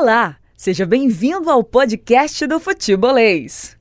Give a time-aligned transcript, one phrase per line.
[0.00, 3.76] Olá, seja bem-vindo ao podcast do Futebolês.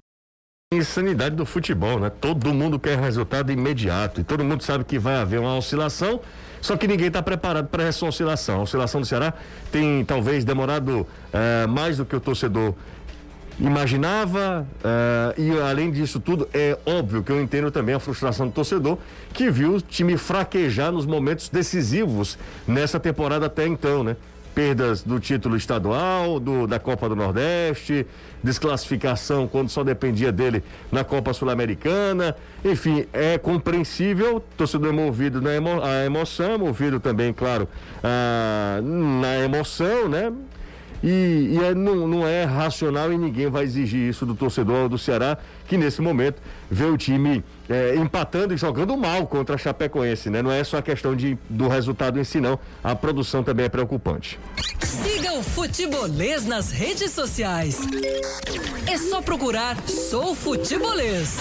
[0.73, 2.09] Insanidade do futebol, né?
[2.09, 6.20] Todo mundo quer resultado imediato e todo mundo sabe que vai haver uma oscilação,
[6.60, 8.60] só que ninguém está preparado para essa oscilação.
[8.60, 9.34] A oscilação do Ceará
[9.71, 12.76] tem talvez demorado é, mais do que o torcedor
[13.58, 18.54] imaginava uh, e além disso tudo é óbvio que eu entendo também a frustração do
[18.54, 18.98] torcedor
[19.34, 24.16] que viu o time fraquejar nos momentos decisivos nessa temporada até então, né?
[24.59, 28.05] Perdas do título estadual, do, da Copa do Nordeste,
[28.43, 30.61] desclassificação quando só dependia dele
[30.91, 32.35] na Copa Sul-Americana.
[32.65, 37.70] Enfim, é compreensível, torcedor movido na emo, a emoção, movido também, claro,
[38.03, 40.29] uh, na emoção, né?
[41.01, 44.98] E, e é, não, não, é racional e ninguém vai exigir isso do torcedor do
[44.98, 45.37] Ceará,
[45.70, 50.41] que nesse momento vê o time é, empatando e jogando mal contra a Chapecoense, né?
[50.41, 52.59] Não é só a questão de, do resultado em si, não.
[52.83, 54.39] A produção também é preocupante.
[54.81, 57.79] Siga o Futebolês nas redes sociais.
[58.87, 61.37] É só procurar Sou Futebolês.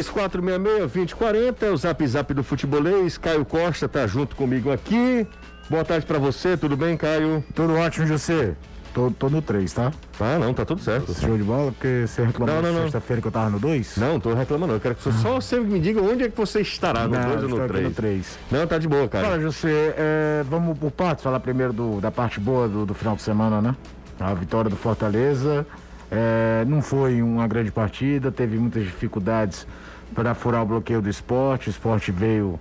[0.00, 3.18] 3466-2040 é o zap zap do futebolês.
[3.18, 5.26] Caio Costa tá junto comigo aqui.
[5.68, 7.44] Boa tarde para você, tudo bem, Caio?
[7.54, 8.56] Tudo ótimo, José.
[8.92, 9.92] Tô, tô no 3, tá?
[10.18, 11.14] Tá, não, tá tudo certo.
[11.14, 13.96] Show de bola, porque você reclamou não, sexta-feira que eu tava no 2?
[13.96, 14.72] Não, tô reclamando.
[14.72, 17.42] Eu quero que você só você me diga onde é que você estará, no 2
[17.44, 17.84] ou no 3?
[17.84, 18.38] no 3.
[18.50, 19.28] Não, tá de boa, cara.
[19.28, 23.14] Fala, José, é, vamos por partes, falar primeiro do, da parte boa do, do, final
[23.14, 23.76] de semana, né?
[24.18, 25.64] A vitória do Fortaleza.
[26.10, 29.64] É, não foi uma grande partida, teve muitas dificuldades
[30.12, 31.68] para furar o bloqueio do esporte.
[31.68, 32.58] O esporte veio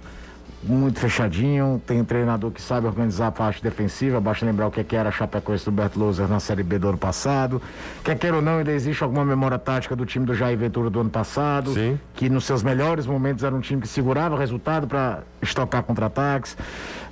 [0.62, 4.82] muito fechadinho, tem um treinador que sabe organizar a parte defensiva, basta lembrar o que,
[4.82, 7.62] é que era a Chapecoense do Bert Loser na Série B do ano passado.
[8.04, 11.00] Quer queira ou não, ainda existe alguma memória tática do time do Jair Ventura do
[11.00, 11.98] ano passado, Sim.
[12.14, 16.58] que nos seus melhores momentos era um time que segurava o resultado para estocar contra-ataques.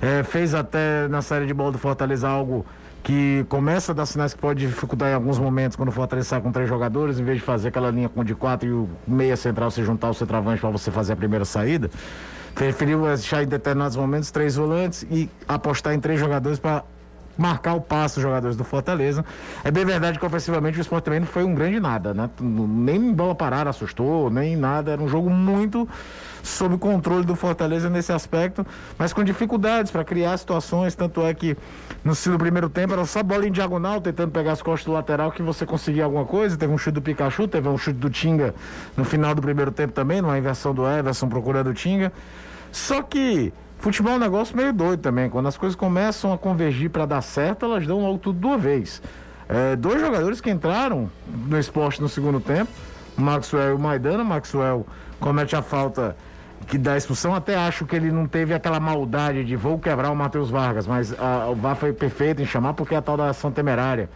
[0.00, 2.66] É, fez até na Série de bola do Fortaleza algo
[3.02, 6.52] que começa a dar sinais que pode dificultar em alguns momentos quando for atravessar com
[6.52, 9.70] três jogadores, em vez de fazer aquela linha com de quatro e o meia central
[9.70, 11.90] se juntar ao centroavante para você fazer a primeira saída.
[12.58, 16.82] Preferiu deixar em determinados momentos três volantes e apostar em três jogadores para
[17.36, 19.24] marcar o passo dos jogadores do Fortaleza.
[19.62, 22.28] É bem verdade que ofensivamente o Sport também não foi um grande nada, né?
[22.40, 24.90] Nem bola parada assustou, nem nada.
[24.90, 25.88] Era um jogo muito
[26.42, 28.66] sob controle do Fortaleza nesse aspecto,
[28.98, 30.96] mas com dificuldades para criar situações.
[30.96, 31.56] Tanto é que
[32.02, 35.30] no, no primeiro tempo era só bola em diagonal, tentando pegar as costas do lateral
[35.30, 36.56] que você conseguia alguma coisa.
[36.56, 38.52] Teve um chute do Pikachu, teve um chute do Tinga
[38.96, 42.12] no final do primeiro tempo também, numa inversão do Everson procurando o Tinga.
[42.78, 45.28] Só que futebol é um negócio meio doido também.
[45.28, 48.56] Quando as coisas começam a convergir para dar certo, elas dão logo tudo de uma
[48.56, 49.02] vez.
[49.48, 52.70] É, dois jogadores que entraram no esporte no segundo tempo,
[53.16, 54.22] o Maxwell e o Maidana.
[54.22, 54.86] O Maxwell
[55.18, 56.16] comete a falta
[56.68, 57.34] que dá expulsão.
[57.34, 61.12] Até acho que ele não teve aquela maldade de vou quebrar o Matheus Vargas, mas
[61.18, 64.08] a, o VAR foi perfeito em chamar porque é a tal da ação temerária.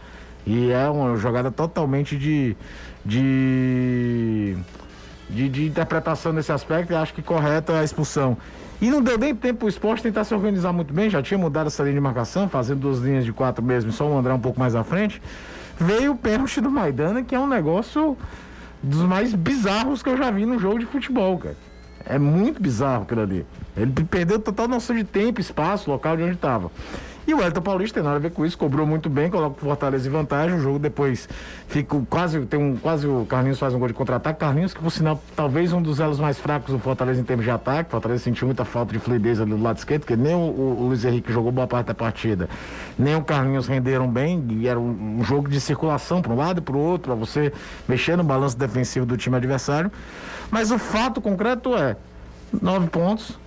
[0.46, 2.56] E é uma jogada totalmente de.
[3.04, 4.56] de
[5.32, 8.36] de, de interpretação nesse aspecto acho que correta a expulsão.
[8.80, 11.68] E não deu nem tempo o esporte tentar se organizar muito bem, já tinha mudado
[11.68, 14.58] essa linha de marcação, fazendo duas linhas de quatro mesmo, só o André um pouco
[14.58, 15.22] mais à frente.
[15.78, 18.16] Veio o pênalti do Maidana, que é um negócio
[18.82, 21.56] dos mais bizarros que eu já vi no jogo de futebol, cara.
[22.04, 23.46] É muito bizarro aquilo ali.
[23.76, 26.70] Ele perdeu total noção de tempo, espaço, local de onde estava.
[27.24, 29.60] E o Elton Paulista tem nada a ver com isso, cobrou muito bem, coloca o
[29.60, 30.56] Fortaleza em vantagem.
[30.56, 31.28] O jogo depois
[31.68, 34.40] fica quase, tem um, quase o Carlinhos faz um gol de contra-ataque.
[34.40, 37.50] Carlinhos, que por sinal, talvez um dos elos mais fracos do Fortaleza em termos de
[37.50, 37.88] ataque.
[37.88, 40.86] O Fortaleza sentiu muita falta de fluidez ali do lado esquerdo, porque nem o, o,
[40.88, 42.48] Luiz Henrique jogou boa parte da partida,
[42.98, 44.44] nem o Carlinhos renderam bem.
[44.50, 47.14] E era um, um jogo de circulação para um lado e para o outro, para
[47.14, 47.52] você
[47.88, 49.92] mexer no balanço defensivo do time adversário.
[50.50, 51.96] Mas o fato concreto é
[52.60, 53.38] nove pontos,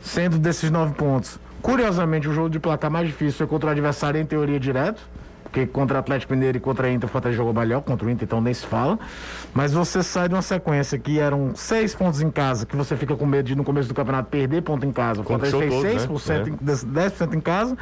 [0.00, 4.20] sendo desses nove pontos Curiosamente, o jogo de placar mais difícil foi contra o adversário
[4.20, 5.02] em teoria direto.
[5.56, 8.10] Porque contra o Atlético Mineiro e contra a Inter, o Fortaleza jogou melhor, contra o
[8.10, 8.98] Inter, então nem se fala.
[9.54, 13.16] Mas você sai de uma sequência que eram seis pontos em casa, que você fica
[13.16, 15.22] com medo de no começo do campeonato perder ponto em casa.
[15.22, 17.08] O Fortaleza fez todos, 6%, né?
[17.08, 17.78] 10% em casa.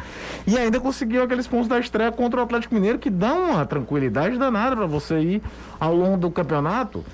[0.46, 4.38] E ainda conseguiu aqueles pontos da estreia contra o Atlético Mineiro, que dá uma tranquilidade
[4.38, 5.42] danada para você ir
[5.80, 7.04] ao longo do campeonato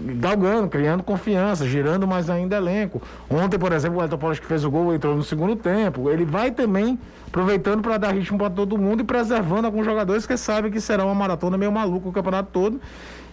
[0.00, 3.00] galgando, criando confiança, girando mais ainda elenco.
[3.30, 6.10] Ontem, por exemplo, o Elton Paulo que fez o gol entrou no segundo tempo.
[6.10, 10.36] Ele vai também aproveitando para dar ritmo para todo mundo e preservando alguns jogadores que
[10.36, 12.80] sabem que será uma maratona meio maluca o campeonato todo.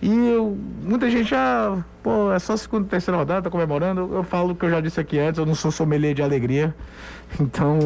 [0.02, 4.10] E eu, muita gente já, pô, é só segunda, terceira rodada, tá comemorando.
[4.12, 6.74] Eu falo o que eu já disse aqui antes, eu não sou sommelier de alegria.
[7.40, 7.80] Então,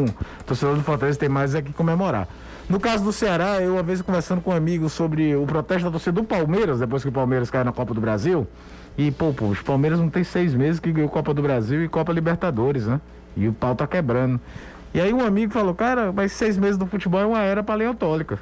[0.43, 2.27] torcedor do Fortaleza tem mais é que comemorar.
[2.67, 5.91] No caso do Ceará, eu uma vez conversando com um amigo sobre o protesto da
[5.91, 8.47] torcida do Palmeiras, depois que o Palmeiras caiu na Copa do Brasil.
[8.97, 11.87] E, pô, pô, os Palmeiras não tem seis meses que ganhou Copa do Brasil e
[11.87, 12.99] Copa Libertadores, né?
[13.37, 14.39] E o pau tá quebrando.
[14.95, 18.39] E aí um amigo falou, cara, mas seis meses do futebol é uma era paleotólica.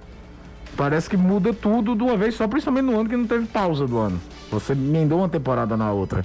[0.77, 3.85] Parece que muda tudo de uma vez só, principalmente no ano que não teve pausa
[3.85, 4.21] do ano.
[4.51, 6.23] Você emendou uma temporada na outra.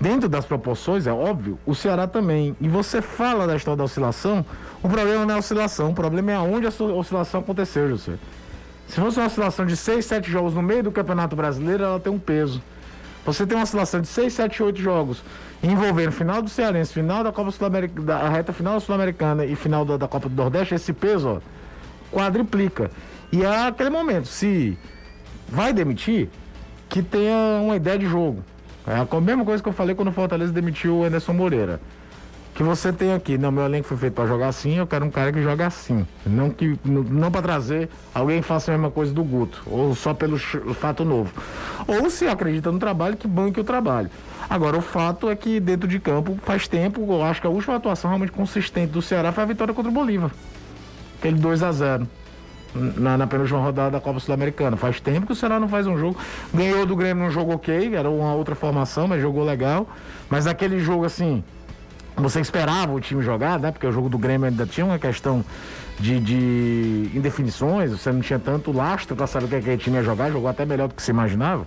[0.00, 2.56] Dentro das proporções, é óbvio, o Ceará também.
[2.60, 4.44] E você fala da história da oscilação,
[4.82, 8.14] o problema não é a oscilação, o problema é aonde a oscilação aconteceu, José.
[8.88, 12.12] Se fosse uma oscilação de 6, 7 jogos no meio do Campeonato Brasileiro, ela tem
[12.12, 12.60] um peso.
[13.24, 15.22] Você tem uma oscilação de 6, 7, 8 jogos
[15.62, 19.84] envolvendo final do Cearense, final da Copa Sul-Americana, a reta final da Sul-Americana e final
[19.84, 22.90] da, da, Copa do Nordeste, esse peso ó, quadriplica.
[23.30, 24.76] E é aquele momento, se
[25.48, 26.28] vai demitir,
[26.88, 28.44] que tenha uma ideia de jogo.
[28.86, 31.80] É a mesma coisa que eu falei quando o Fortaleza demitiu o Anderson Moreira.
[32.54, 35.10] Que você tem aqui, não, meu elenco foi feito para jogar assim, eu quero um
[35.10, 36.06] cara que joga assim.
[36.26, 40.12] Não, que, não, para trazer alguém que faça a mesma coisa do Guto, ou só
[40.12, 41.32] pelo fato novo.
[41.86, 44.10] Ou se acredita no trabalho, que banque o trabalho.
[44.50, 47.76] Agora, o fato é que dentro de campo, faz tempo, eu acho que a última
[47.76, 50.30] atuação realmente consistente do Ceará foi a vitória contra o Bolívar.
[51.18, 52.08] Aquele 2 a 0
[52.74, 54.76] na, na penúltima rodada da Copa Sul-Americana.
[54.76, 56.16] Faz tempo que o Ceará não faz um jogo.
[56.52, 59.88] Ganhou do Grêmio num jogo ok, era uma outra formação, mas jogou legal.
[60.28, 61.42] Mas aquele jogo assim,
[62.16, 63.70] você esperava o time jogar, né?
[63.70, 65.44] Porque o jogo do Grêmio ainda tinha uma questão
[65.98, 70.02] de, de indefinições, você não tinha tanto lastro para saber o que aquele time ia
[70.02, 71.66] jogar, jogou até melhor do que se imaginava.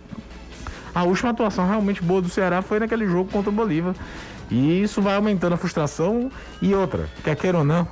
[0.94, 3.94] A última atuação realmente boa do Ceará foi naquele jogo contra o Bolívar.
[4.50, 6.32] E isso vai aumentando a frustração.
[6.62, 7.88] E outra, quer queira ou não,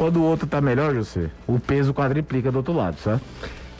[0.00, 3.20] quando o outro tá melhor, José, o peso quadriplica do outro lado, certo?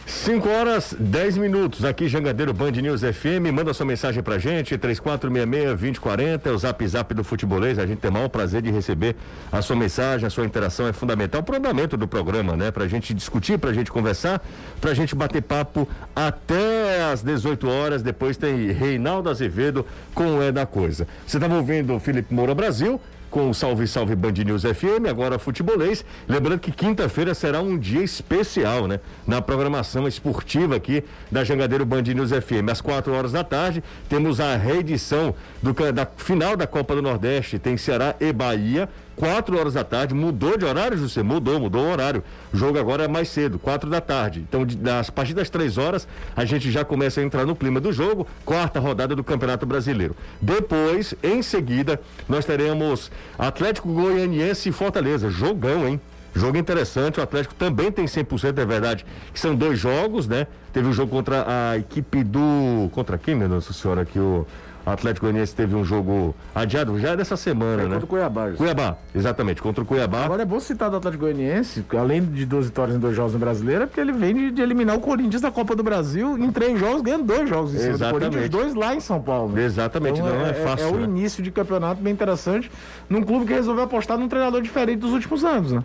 [0.04, 6.40] 5 horas 10 minutos, aqui Jangadeiro Band News FM, manda sua mensagem pra gente, 3466-2040,
[6.44, 9.16] é o zap zap do futebolês, a gente tem o maior prazer de receber
[9.50, 12.70] a sua mensagem, a sua interação é fundamental pro andamento do programa, né?
[12.70, 14.42] Pra gente discutir, pra gente conversar,
[14.78, 20.52] pra gente bater papo até às 18 horas, depois tem Reinaldo Azevedo com o É
[20.52, 21.08] da Coisa.
[21.26, 23.00] Você estava ouvindo o Felipe Moura Brasil,
[23.30, 26.04] com o Salve Salve Band News FM, agora futebolês.
[26.28, 29.00] Lembrando que quinta-feira será um dia especial, né?
[29.26, 32.68] Na programação esportiva aqui da Jangadeiro Band News FM.
[32.70, 37.58] Às quatro horas da tarde, temos a reedição do, da final da Copa do Nordeste.
[37.58, 38.88] Tem Ceará e Bahia
[39.20, 41.22] 4 horas da tarde, mudou de horário, José?
[41.22, 42.24] Mudou, mudou o horário.
[42.54, 44.46] O jogo agora é mais cedo, 4 da tarde.
[44.48, 44.66] Então,
[44.98, 48.26] a partir das 3 horas, a gente já começa a entrar no clima do jogo,
[48.46, 50.16] quarta rodada do Campeonato Brasileiro.
[50.40, 55.28] Depois, em seguida, nós teremos Atlético Goianiense e Fortaleza.
[55.28, 56.00] Jogão, hein?
[56.34, 60.46] Jogo interessante, o Atlético também tem 100%, é verdade, que são dois jogos, né?
[60.72, 62.88] Teve um jogo contra a equipe do.
[62.92, 64.46] Contra quem, meu Nossa Senhora, aqui o.
[64.90, 67.92] O Atlético Goianiense teve um jogo adiado já dessa semana, é, né?
[67.92, 68.48] Contra o Cuiabá.
[68.48, 68.56] Isso.
[68.56, 70.24] Cuiabá, exatamente, contra o Cuiabá.
[70.24, 73.38] Agora é bom citar do Atlético Goianiense, além de duas vitórias em dois jogos no
[73.38, 76.50] Brasileiro, é porque ele vem de, de, eliminar o Corinthians da Copa do Brasil em
[76.50, 78.24] três jogos, ganhando dois jogos em cima exatamente.
[78.24, 79.52] do Corinthians, dois lá em São Paulo.
[79.52, 79.64] Né?
[79.64, 80.86] Exatamente, então, não é, é fácil.
[80.86, 81.04] É, é o né?
[81.04, 82.68] início de campeonato bem interessante,
[83.08, 85.84] num clube que resolveu apostar num treinador diferente dos últimos anos, né?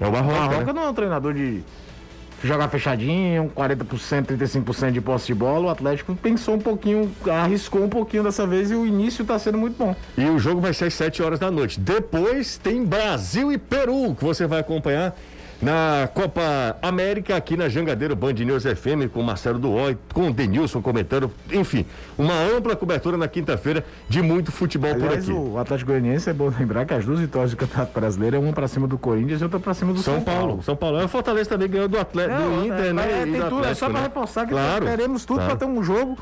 [0.00, 0.36] É o Barroca.
[0.36, 0.72] O Barroca né?
[0.72, 1.62] não é um treinador de
[2.42, 5.66] jogar fechadinho, 40%, 35% de posse de bola.
[5.66, 9.58] O Atlético pensou um pouquinho, arriscou um pouquinho dessa vez e o início está sendo
[9.58, 9.94] muito bom.
[10.16, 11.78] E o jogo vai ser às 7 horas da noite.
[11.78, 15.14] Depois tem Brasil e Peru, que você vai acompanhar
[15.60, 20.80] na Copa América, aqui na Jangadeiro Band News FM, com Marcelo Duói, com o Denilson
[20.80, 21.84] comentando, enfim,
[22.16, 25.32] uma ampla cobertura na quinta-feira de muito futebol Aliás, por aqui.
[25.32, 28.52] O Atlético Goianiense é bom lembrar que as duas vitórias do Campeonato Brasileiro é uma
[28.52, 30.40] para cima do Corinthians e outra para cima do São, São Paulo.
[30.40, 30.62] Paulo.
[30.62, 31.04] São Paulo.
[31.04, 33.02] O Fortaleza também ganhou do Atlético, do Inter, é, né?
[33.02, 34.06] É, tem tudo, Atlético, é só para né?
[34.06, 35.56] reforçar que claro, teremos tudo claro.
[35.56, 36.16] para ter um jogo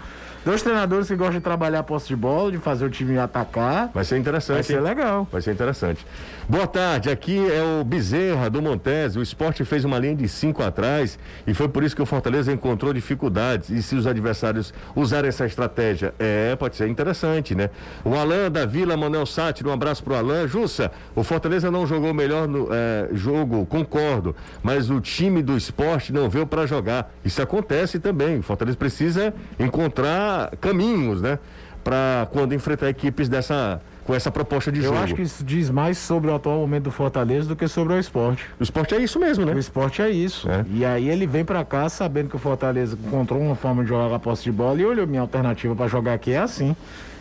[0.44, 3.90] Dois treinadores que gostam de trabalhar a posse de bola, de fazer o time atacar.
[3.92, 4.54] Vai ser interessante.
[4.54, 5.28] Vai ser legal.
[5.30, 6.06] Vai ser interessante.
[6.48, 9.18] Boa tarde, aqui é o Bezerra do Montese.
[9.18, 12.52] O esporte fez uma linha de cinco atrás e foi por isso que o Fortaleza
[12.52, 13.70] encontrou dificuldades.
[13.70, 17.70] E se os adversários usarem essa estratégia, é, pode ser interessante, né?
[18.04, 20.49] O Alain da Vila, Manuel Sátiro, um abraço pro Alain.
[20.49, 26.12] Jussa, o Fortaleza não jogou melhor no é, jogo, concordo, mas o time do esporte
[26.12, 27.12] não veio para jogar.
[27.25, 28.38] Isso acontece também.
[28.38, 31.38] O Fortaleza precisa encontrar caminhos, né?
[31.85, 34.96] Para quando enfrentar equipes dessa com essa proposta de Eu jogo.
[34.96, 37.92] Eu acho que isso diz mais sobre o atual momento do Fortaleza do que sobre
[37.92, 38.42] o esporte.
[38.58, 39.52] O esporte é isso mesmo, né?
[39.52, 40.50] O esporte é isso.
[40.50, 40.64] É.
[40.72, 44.12] E aí ele vem para cá sabendo que o Fortaleza encontrou uma forma de jogar
[44.14, 46.74] a posse de bola e olhou minha alternativa para jogar aqui é assim.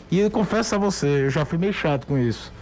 [0.09, 2.53] E eu confesso a você, eu já fui meio chato com isso.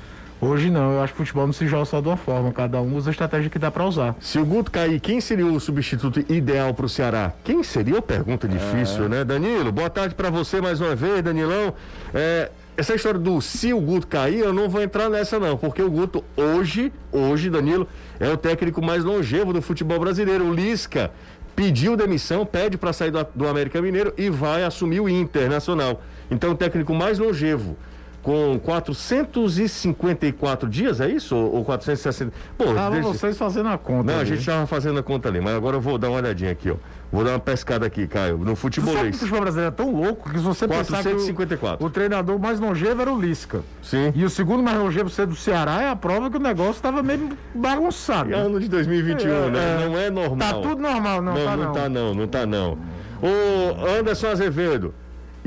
[0.42, 2.82] Hoje não, eu acho que o futebol não se joga só de uma forma, cada
[2.82, 4.16] um usa a estratégia que dá para usar.
[4.20, 7.32] Se o Guto cair, quem seria o substituto ideal para o Ceará?
[7.44, 8.02] Quem seria?
[8.02, 9.10] Pergunta difícil, é...
[9.10, 9.24] né?
[9.24, 11.74] Danilo, boa tarde para você mais uma vez, Danilão.
[12.14, 15.82] É, essa história do se o Guto cair, eu não vou entrar nessa não, porque
[15.82, 17.88] o Guto hoje, hoje, Danilo,
[18.20, 20.46] é o técnico mais longevo do futebol brasileiro.
[20.46, 21.12] O Lisca
[21.56, 26.02] pediu demissão, pede para sair do, do América Mineiro e vai assumir o Internacional.
[26.30, 27.78] Então, o técnico mais longevo
[28.22, 31.36] com 454 dias, é isso?
[31.36, 32.34] Ou 460?
[32.58, 34.12] Pô, Tava deixa- vocês fazendo a conta.
[34.12, 34.30] Não, a ali.
[34.36, 36.76] gente tava fazendo a conta ali, mas agora eu vou dar uma olhadinha aqui, ó.
[37.16, 39.16] Vou dar uma pescada aqui, Caio, no futebolês.
[39.16, 41.86] o futebol brasileiro é tão louco que se você pensar que o, 454.
[41.86, 43.62] o treinador mais longevo era o Lisca.
[43.82, 44.12] Sim.
[44.14, 47.02] E o segundo mais longevo ser do Ceará é a prova que o negócio estava
[47.02, 48.36] meio bagunçado.
[48.36, 49.60] Ano de 2021, É, né?
[49.84, 49.86] é.
[49.88, 50.62] Não é normal.
[50.62, 51.74] Tá tudo normal, não, não, tá não não.
[51.74, 52.78] tá não, não tá não.
[53.22, 54.94] O Anderson Azevedo.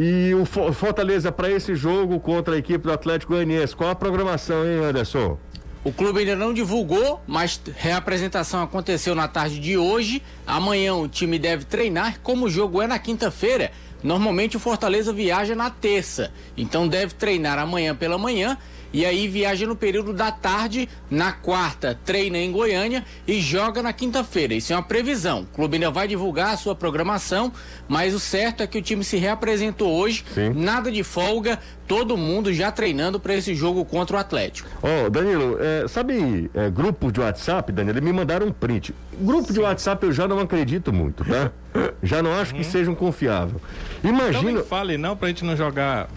[0.00, 3.74] E o Fo- Fortaleza para esse jogo contra a equipe do Atlético Goianiense.
[3.74, 5.36] Qual a programação, hein, Anderson?
[5.84, 10.22] O clube ainda não divulgou, mas reapresentação aconteceu na tarde de hoje.
[10.46, 13.70] Amanhã o time deve treinar, como o jogo é na quinta-feira.
[14.02, 18.56] Normalmente o Fortaleza viaja na terça, então deve treinar amanhã pela manhã
[18.92, 23.92] e aí viaja no período da tarde, na quarta treina em Goiânia e joga na
[23.92, 24.54] quinta-feira.
[24.54, 25.42] Isso é uma previsão.
[25.42, 27.52] O clube ainda vai divulgar a sua programação,
[27.86, 30.50] mas o certo é que o time se reapresentou hoje, Sim.
[30.54, 34.68] nada de folga, todo mundo já treinando para esse jogo contra o Atlético.
[34.82, 38.02] Ó, Danilo, é, sabe é, grupo de WhatsApp, Danilo?
[38.02, 38.94] Me mandaram um print.
[39.20, 41.50] Grupo de WhatsApp eu já não acredito muito, tá?
[42.02, 43.60] Já não acho que seja um confiável.
[43.98, 44.52] Então Imagina.
[44.52, 46.08] nem fale não pra gente não jogar.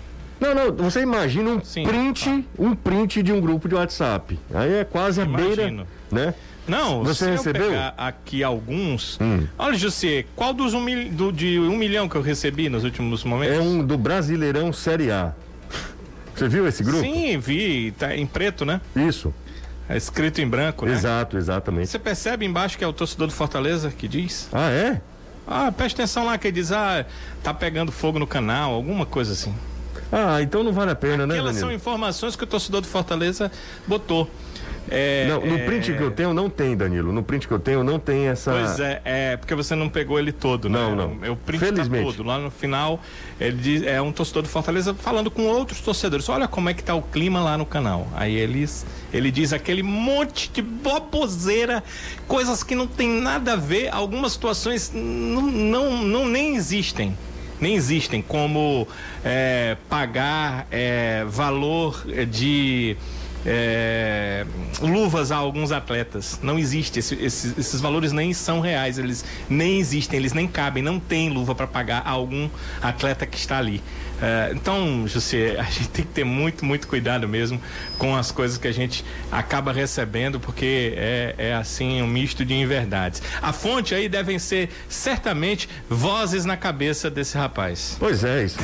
[0.42, 4.40] Não, não, você imagina um Sim, print, um print de um grupo de WhatsApp.
[4.52, 5.88] Aí é quase a beira, Imagino.
[6.12, 6.34] né?
[6.68, 7.64] Não, Você se recebeu?
[7.64, 9.20] eu pegar aqui alguns.
[9.22, 9.46] Hum.
[9.58, 13.24] Olha, José, qual dos um mil, do, de um milhão que eu recebi nos últimos
[13.24, 13.56] momentos?
[13.58, 15.34] É um do Brasileirão Série A.
[16.36, 17.02] Você viu esse grupo?
[17.04, 18.82] Sim, vi, tá em preto, né?
[18.96, 19.34] Isso.
[19.88, 20.94] É escrito em branco, né?
[20.94, 21.90] Exato, exatamente.
[21.90, 24.48] Você percebe embaixo que é o torcedor do Fortaleza que diz?
[24.52, 25.02] Ah, é?
[25.48, 27.06] Ah, presta atenção lá que diz, ah,
[27.44, 29.54] tá pegando fogo no canal, alguma coisa assim.
[30.12, 31.76] Ah, então não vale a pena, né, Aquelas são Danilo?
[31.82, 33.52] informações que o torcedor do Fortaleza
[33.88, 34.30] botou.
[34.90, 37.14] É, Não, no é, print que eu tenho não tem, Danilo.
[37.14, 38.52] No print que eu tenho não tem essa.
[38.52, 40.80] Pois é, é porque você não pegou ele todo, né?
[40.80, 41.18] Não, não.
[41.24, 42.04] Eu print Felizmente.
[42.06, 42.28] tá todo.
[42.28, 43.00] Lá no final,
[43.40, 46.28] ele diz, é um torcedor do Fortaleza falando com outros torcedores.
[46.28, 48.08] Olha como é que tá o clima lá no canal.
[48.16, 51.84] Aí eles, ele diz aquele monte de boboseira,
[52.28, 57.16] coisas que não tem nada a ver, algumas situações não, não, não nem existem.
[57.62, 58.88] Nem existem, como
[59.24, 62.98] é, pagar é, valor de
[63.46, 64.46] é,
[64.82, 66.40] luvas a alguns atletas.
[66.44, 67.00] Não existe.
[67.00, 71.30] Esse- esses, esses valores nem são reais, eles nem existem, eles nem cabem, não tem
[71.30, 72.50] luva para pagar a algum
[72.82, 73.82] atleta que está ali.
[74.22, 77.60] É, então, José, a gente tem que ter muito, muito cuidado mesmo
[77.98, 82.54] com as coisas que a gente acaba recebendo, porque é, é assim um misto de
[82.54, 83.22] inverdades.
[83.42, 87.98] A fonte aí devem ser certamente vozes na cabeça desse rapaz.
[88.00, 88.60] Pois é, isso.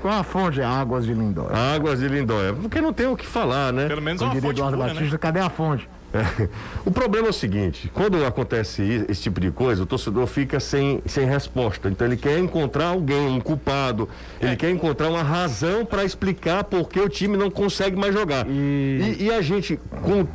[0.00, 0.62] Qual a fonte?
[0.62, 1.56] Águas de Lindóia.
[1.56, 2.52] Águas de Lindóia.
[2.54, 3.86] Porque não tem o que falar, né?
[3.86, 4.94] Pelo menos Eu uma diria fonte Eduardo pura, né?
[4.94, 5.88] Batista, cadê a fonte?
[6.12, 6.48] É.
[6.84, 11.00] O problema é o seguinte: quando acontece esse tipo de coisa, o torcedor fica sem,
[11.06, 11.88] sem resposta.
[11.88, 14.08] Então ele quer encontrar alguém, um culpado.
[14.40, 18.46] Ele quer encontrar uma razão para explicar por que o time não consegue mais jogar.
[18.48, 20.26] E- E, e a gente, com,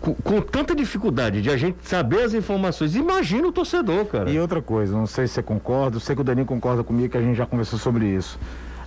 [0.00, 4.30] com, com tanta dificuldade de a gente saber as informações, imagina o torcedor, cara.
[4.30, 7.16] E outra coisa, não sei se você concorda, sei que o Danilo concorda comigo, que
[7.18, 8.38] a gente já conversou sobre isso.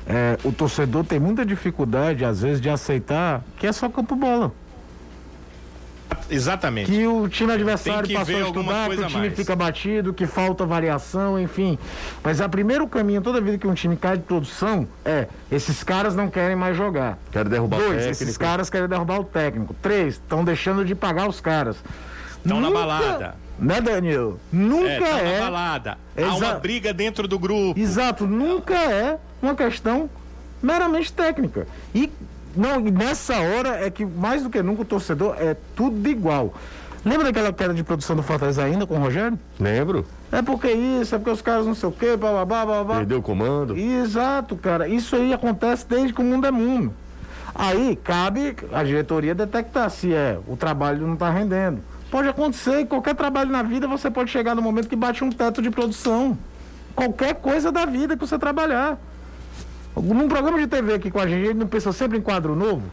[0.05, 4.51] É, o torcedor tem muita dificuldade, às vezes, de aceitar que é só campo bola.
[6.29, 6.91] Exatamente.
[6.91, 9.35] Que o time adversário passou a estudar, que o time mais.
[9.35, 11.77] fica batido, que falta variação, enfim.
[12.23, 16.15] Mas a primeiro caminho, toda vida que um time cai de produção, é esses caras
[16.15, 17.17] não querem mais jogar.
[17.31, 18.23] Quero derrubar o Dois, técnico.
[18.23, 19.75] esses caras querem derrubar o técnico.
[19.81, 21.77] Três, estão deixando de pagar os caras.
[22.43, 23.35] Estão na balada.
[23.59, 24.39] Né, Daniel?
[24.51, 25.39] Nunca É, tá é.
[25.39, 25.97] na balada.
[26.17, 27.79] Há Exa- uma briga dentro do grupo.
[27.79, 30.09] Exato, nunca é uma questão
[30.61, 31.67] meramente técnica.
[31.93, 32.11] E
[32.55, 36.53] não, e nessa hora é que mais do que nunca o torcedor é tudo igual.
[37.05, 39.37] Lembra daquela queda de produção do Fortaleza ainda com o Rogério?
[39.59, 40.05] Lembro?
[40.31, 42.83] É porque isso, é porque os caras não sei o quê, blá blá blá blá
[42.83, 42.95] blá.
[42.97, 43.77] Perdeu o comando.
[43.77, 44.87] Exato, cara.
[44.87, 46.93] Isso aí acontece desde que o mundo é mundo.
[47.53, 51.81] Aí cabe a diretoria detectar se é o trabalho não está rendendo.
[52.09, 55.29] Pode acontecer, em qualquer trabalho na vida você pode chegar no momento que bate um
[55.29, 56.37] teto de produção.
[56.95, 58.97] Qualquer coisa da vida que você trabalhar.
[59.95, 62.83] Num programa de TV aqui com a gente, gente não pensa sempre em quadro novo,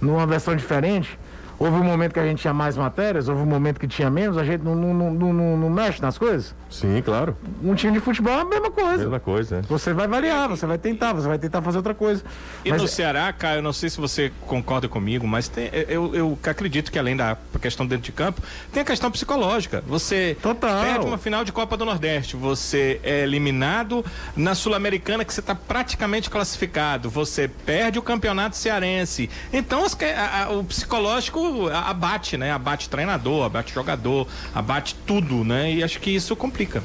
[0.00, 1.18] numa versão diferente.
[1.58, 4.38] Houve um momento que a gente tinha mais matérias, houve um momento que tinha menos,
[4.38, 6.54] a gente não, não, não, não- não mexe nas coisas.
[6.70, 7.36] Sim, claro.
[7.64, 8.98] Um time de futebol é a mesma coisa.
[8.98, 9.62] Mesma coisa, né?
[9.68, 12.22] Você vai variar, você vai tentar, você vai tentar fazer outra coisa.
[12.64, 16.14] E Mas no Ceará, Caio, eu não sei se você concorda comigo, mas tem- eu,
[16.14, 18.40] eu acredito que além da questão dentro de campo,
[18.72, 19.82] tem a questão psicológica.
[19.86, 20.82] Você Total.
[20.84, 24.04] perde uma final de Copa do Nordeste, você é eliminado
[24.36, 29.28] na Sul-Americana que você está praticamente classificado, você perde o campeonato cearense.
[29.52, 32.52] Então as a- a- o psicológico abate, né?
[32.52, 35.72] Abate treinador, abate jogador, abate tudo, né?
[35.72, 36.82] E acho que isso complica.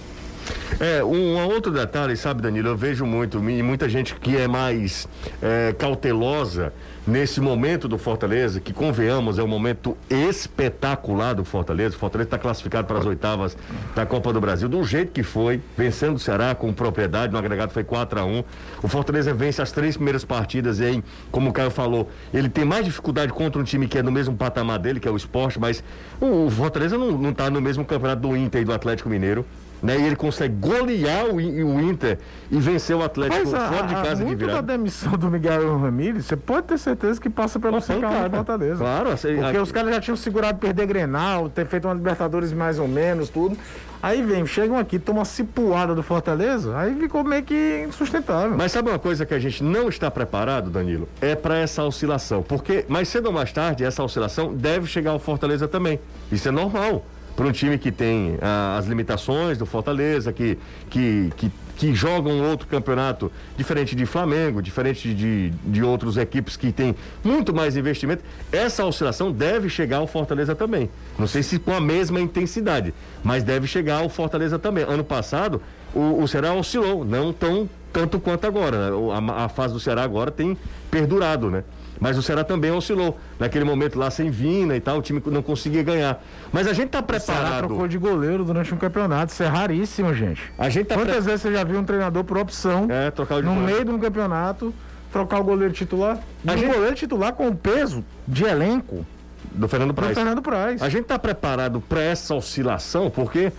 [0.79, 5.08] É, um, outro detalhe, sabe, Danilo, eu vejo muito, e muita gente que é mais
[5.41, 6.74] é, cautelosa
[7.05, 11.95] nesse momento do Fortaleza, que convenhamos, é um momento espetacular do Fortaleza.
[11.95, 13.57] O Fortaleza está classificado para as oitavas
[13.93, 17.72] da Copa do Brasil, do jeito que foi, vencendo o Ceará com propriedade, no agregado
[17.72, 18.43] foi 4 a 1
[18.81, 22.63] O Fortaleza vence as três primeiras partidas e aí, como o Caio falou, ele tem
[22.63, 25.60] mais dificuldade contra um time que é no mesmo patamar dele, que é o esporte,
[25.60, 25.83] mas
[26.22, 29.45] o, o Fortaleza não está no mesmo campeonato do Inter e do Atlético Mineiro
[29.83, 29.99] né?
[29.99, 32.17] E ele consegue golear o, o Inter
[32.49, 34.61] e vencer o Atlético Mas a, fora de casa a, de virada.
[34.61, 38.77] da demissão do Miguel Ramírez, você pode ter certeza que passa pelo São Fortaleza.
[38.77, 39.11] Claro.
[39.11, 42.87] Assim, Porque os caras já tinham segurado perder Grenal, ter feito uma Libertadores mais ou
[42.87, 43.57] menos, tudo.
[44.01, 48.55] Aí vem, chegam aqui, tomam uma cipuada do Fortaleza, aí ficou meio que insustentável.
[48.57, 51.07] Mas sabe uma coisa que a gente não está preparado, Danilo?
[51.21, 52.43] É para essa oscilação.
[52.43, 55.99] Porque mais cedo ou mais tarde, essa oscilação deve chegar ao Fortaleza também.
[56.29, 60.57] Isso é normal para um time que tem ah, as limitações do Fortaleza, que,
[60.89, 66.55] que, que, que joga um outro campeonato diferente de Flamengo, diferente de, de outras equipes
[66.55, 70.89] que têm muito mais investimento, essa oscilação deve chegar ao Fortaleza também.
[71.17, 74.83] Não sei se com a mesma intensidade, mas deve chegar ao Fortaleza também.
[74.83, 75.61] Ano passado,
[75.93, 78.89] o, o Ceará oscilou, não tão tanto quanto agora.
[78.89, 78.97] Né?
[79.31, 80.57] A, a fase do Ceará agora tem
[80.89, 81.63] perdurado, né?
[82.03, 83.17] Mas o Ceará também oscilou.
[83.39, 86.22] Naquele momento lá sem Vina e tal, o time não conseguia ganhar.
[86.51, 87.43] Mas a gente tá preparado.
[87.43, 89.31] O Ceará trocou de goleiro durante um campeonato.
[89.31, 90.51] Isso é raríssimo, gente.
[90.57, 91.24] A gente tá Quantas pre...
[91.24, 94.74] vezes você já viu um treinador por opção é, trocar no meio de um campeonato
[95.13, 96.19] trocar o goleiro titular?
[96.45, 96.74] A um gente...
[96.74, 99.05] goleiro titular com o peso de elenco
[99.53, 100.10] do Fernando Praz.
[100.10, 100.81] Do Fernando Praz.
[100.81, 103.53] A gente tá preparado para essa oscilação, porque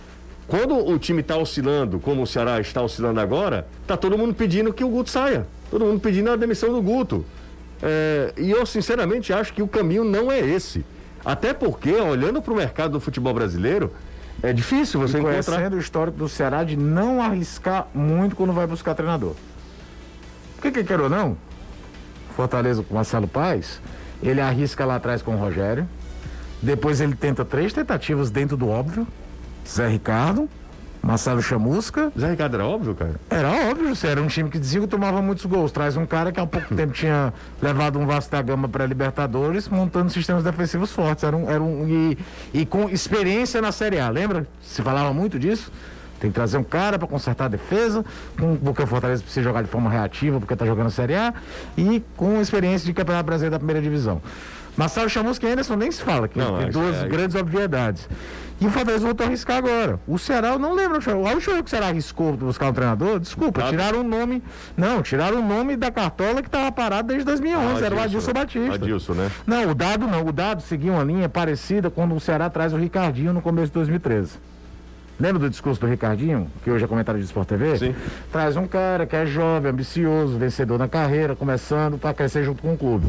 [0.46, 4.70] quando o time está oscilando, como o Ceará está oscilando agora, tá todo mundo pedindo
[4.70, 5.46] que o Guto saia.
[5.70, 7.24] Todo mundo pedindo a demissão do Guto.
[7.86, 10.82] É, e eu sinceramente acho que o caminho não é esse.
[11.22, 13.92] Até porque, olhando para o mercado do futebol brasileiro,
[14.42, 15.44] é difícil você e encontrar.
[15.44, 19.34] Conhecendo o histórico do Ceará de não arriscar muito quando vai buscar treinador.
[20.54, 21.36] Porque que quer ou não,
[22.34, 23.82] Fortaleza com Marcelo Paz,
[24.22, 25.86] ele arrisca lá atrás com o Rogério.
[26.62, 29.06] Depois ele tenta três tentativas dentro do óbvio.
[29.68, 30.48] Zé Ricardo,
[31.04, 32.10] Marcelo Chamusca.
[32.18, 33.14] Zé Ricardo era óbvio, cara?
[33.28, 35.70] Era óbvio, você era um time que dizia que tomava muitos gols.
[35.70, 39.68] Traz um cara que há pouco tempo tinha levado um Vasco da Gama para Libertadores,
[39.68, 41.22] montando sistemas defensivos fortes.
[41.22, 42.18] Era um, era um, e,
[42.54, 44.46] e com experiência na Série A, lembra?
[44.62, 45.70] Se falava muito disso.
[46.18, 48.02] Tem que trazer um cara para consertar a defesa,
[48.38, 51.34] com, porque o Fortaleza precisa jogar de forma reativa, porque está jogando a Série A,
[51.76, 54.22] e com experiência de Campeonato Brasileiro da Primeira Divisão.
[54.76, 57.08] Marcelo Chamusca e Anderson nem se fala, que não, tem duas é...
[57.08, 58.08] grandes obviedades.
[58.60, 59.98] E o Fortaleza voltou a arriscar agora.
[60.06, 60.96] O Ceará, eu não lembro.
[60.96, 63.70] O último que o Ceará arriscou buscar um treinador, desculpa, Dado.
[63.70, 64.42] tiraram o nome.
[64.76, 67.82] Não, tiraram o nome da cartola que estava parado desde 2011.
[67.82, 68.74] Ah, era o Adilson Batista.
[68.74, 69.30] Adilson, né?
[69.46, 70.24] Não, o Dado não.
[70.24, 73.74] O Dado seguia uma linha parecida quando o Ceará traz o Ricardinho no começo de
[73.74, 74.38] 2013.
[75.18, 77.78] Lembra do discurso do Ricardinho, que hoje é comentário de Sport TV?
[77.78, 77.94] Sim.
[78.32, 82.72] Traz um cara que é jovem, ambicioso, vencedor na carreira, começando para crescer junto com
[82.72, 83.06] o clube.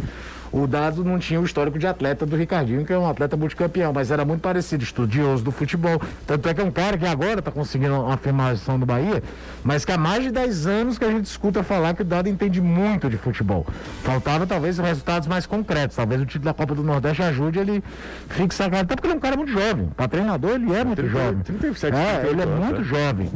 [0.56, 3.91] O Dado não tinha o histórico de atleta do Ricardinho, que é um atleta multicampeão,
[3.91, 6.02] mas era muito parecido, estudioso do futebol.
[6.26, 9.22] Tanto é que é um cara que agora está conseguindo uma afirmação do Bahia,
[9.65, 12.30] mas que há mais de 10 anos que a gente escuta falar que o Dado
[12.30, 13.65] entende muito de futebol.
[14.02, 17.84] Faltava talvez resultados mais concretos, talvez o título da Copa do Nordeste ajude ele
[18.30, 19.88] fixar até porque ele é um cara muito jovem.
[19.88, 21.39] Para treinador, ele é muito 30, jovem.
[21.41, 22.84] 37, é, ele é muito né?
[22.86, 23.30] jovem.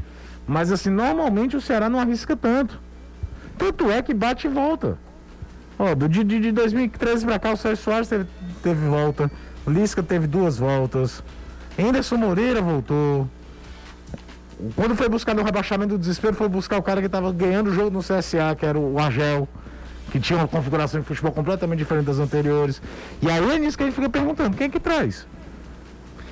[0.47, 2.79] Mas assim, normalmente o Ceará não arrisca tanto.
[3.58, 4.97] Tanto é que bate e volta.
[5.97, 8.25] Do, de, de 2013 para cá, o Sérgio Soares teve,
[8.61, 9.31] teve volta.
[9.65, 11.23] Lisca teve duas voltas.
[11.79, 13.29] Anderson Moreira voltou.
[14.75, 17.73] Quando foi buscar no rebaixamento do desespero, foi buscar o cara que estava ganhando o
[17.73, 19.47] jogo no CSA, que era o Argel,
[20.11, 22.81] que tinha uma configuração de futebol completamente diferente das anteriores.
[23.21, 25.25] E aí é nisso que a gente fica perguntando: quem é que traz?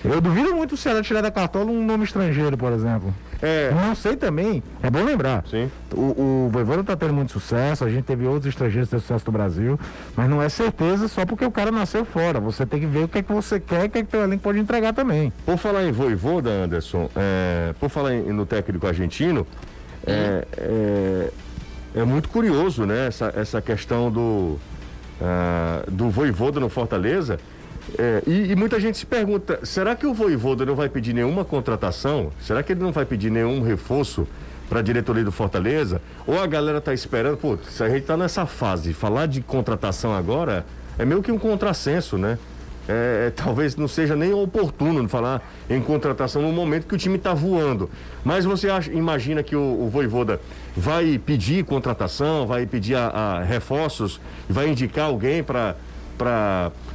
[0.04, 3.14] Eu duvido muito o Ceará tirar da cartola um nome estrangeiro, por exemplo.
[3.42, 3.72] É.
[3.72, 5.44] Não sei também, é bom lembrar.
[5.50, 5.70] Sim.
[5.94, 9.32] O, o Voivoda está tendo muito sucesso, a gente teve outros estrangeiros tendo sucesso no
[9.32, 9.80] Brasil,
[10.16, 12.40] mas não é certeza só porque o cara nasceu fora.
[12.40, 14.18] Você tem que ver o que é que você quer e o que é que
[14.18, 15.32] o elenco pode entregar também.
[15.46, 19.46] Por falar em Voivoda, Anderson, é, por falar em, no técnico argentino,
[20.06, 21.32] é, é,
[21.96, 24.58] é, muito curioso, né, essa, essa questão do,
[25.22, 27.40] uh, do Voivoda no Fortaleza.
[27.98, 31.46] É, e, e, muita gente se pergunta: será que o Voivoda não vai pedir nenhuma
[31.46, 32.32] contratação?
[32.42, 34.28] Será que ele não vai pedir nenhum reforço
[34.68, 36.02] para a diretoria do Fortaleza?
[36.26, 37.38] Ou a galera está esperando?
[37.38, 40.66] Pô, se a gente está nessa fase, falar de contratação agora
[40.98, 42.38] é meio que um contrassenso, né?
[42.90, 47.16] É, é talvez não seja nem oportuno falar em contratação no momento que o time
[47.16, 47.90] está voando.
[48.24, 50.42] Mas você acha, imagina que o, o Voivoda
[50.76, 54.20] vai pedir contratação, vai pedir a, a reforços,
[54.50, 55.76] vai indicar alguém para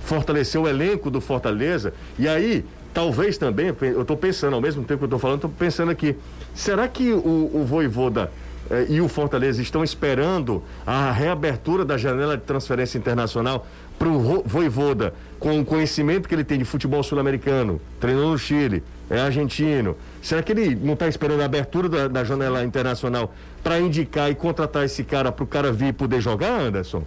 [0.03, 1.95] fortalecer o elenco do Fortaleza.
[2.19, 5.51] E aí, talvez também, eu estou pensando, ao mesmo tempo que eu estou falando, estou
[5.51, 6.17] pensando aqui,
[6.55, 8.31] será que o, o Voivoda
[8.71, 13.67] eh, e o Fortaleza estão esperando a reabertura da janela de transferência internacional
[13.99, 18.83] para o Voivoda, com o conhecimento que ele tem de futebol sul-americano, treinou no Chile,
[19.09, 19.97] é argentino.
[20.21, 24.35] Será que ele não está esperando a abertura da, da janela internacional para indicar e
[24.35, 27.05] contratar esse cara para o cara vir poder jogar, Anderson?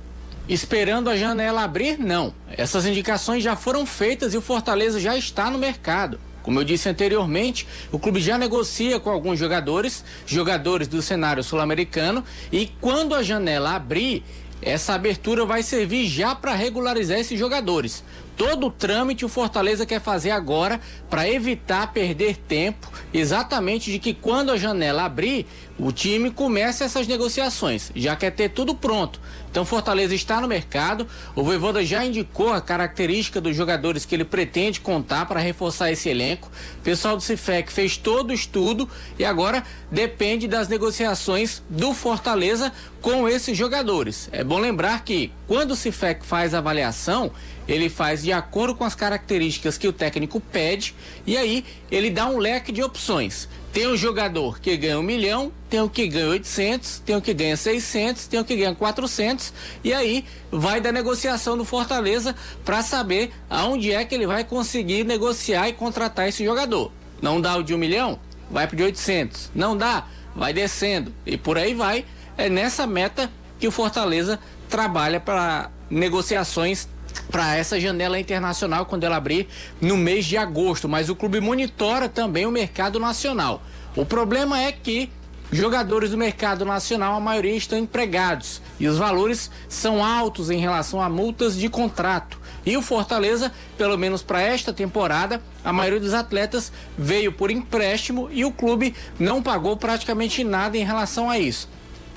[0.48, 2.32] Esperando a janela abrir, não.
[2.56, 6.20] Essas indicações já foram feitas e o Fortaleza já está no mercado.
[6.44, 12.24] Como eu disse anteriormente, o clube já negocia com alguns jogadores, jogadores do cenário sul-americano,
[12.52, 14.24] e quando a janela abrir,
[14.62, 18.04] essa abertura vai servir já para regularizar esses jogadores.
[18.38, 24.14] Todo o trâmite o Fortaleza quer fazer agora para evitar perder tempo, exatamente de que
[24.14, 25.46] quando a janela abrir,
[25.78, 27.92] o time comece essas negociações.
[27.96, 29.20] Já quer ter tudo pronto.
[29.50, 31.08] Então Fortaleza está no mercado.
[31.34, 36.10] O Voivoda já indicou a característica dos jogadores que ele pretende contar para reforçar esse
[36.10, 36.52] elenco.
[36.80, 42.72] O pessoal do Cifec fez todo o estudo e agora depende das negociações do Fortaleza
[43.02, 44.28] com esses jogadores.
[44.32, 45.78] É bom lembrar que quando o
[46.22, 47.32] faz a avaliação,
[47.68, 52.28] ele faz de acordo com as características que o técnico pede e aí ele dá
[52.28, 53.48] um leque de opções.
[53.72, 57.34] Tem um jogador que ganha um milhão, tem o que ganha 800, tem o que
[57.34, 59.54] ganha 600, tem o que ganha 400
[59.84, 65.04] e aí vai da negociação do Fortaleza para saber aonde é que ele vai conseguir
[65.04, 66.92] negociar e contratar esse jogador.
[67.22, 69.52] Não dá o de um milhão, vai para de 800.
[69.54, 72.06] Não dá, vai descendo e por aí vai.
[72.38, 73.30] É nessa meta
[73.60, 76.88] que o Fortaleza trabalha para negociações
[77.32, 79.48] para essa janela internacional quando ela abrir
[79.80, 83.62] no mês de agosto, mas o clube monitora também o mercado nacional.
[83.96, 85.10] O problema é que
[85.52, 91.02] jogadores do mercado nacional, a maioria estão empregados e os valores são altos em relação
[91.02, 92.40] a multas de contrato.
[92.66, 98.28] E o Fortaleza, pelo menos para esta temporada, a maioria dos atletas veio por empréstimo
[98.32, 101.70] e o clube não pagou praticamente nada em relação a isso.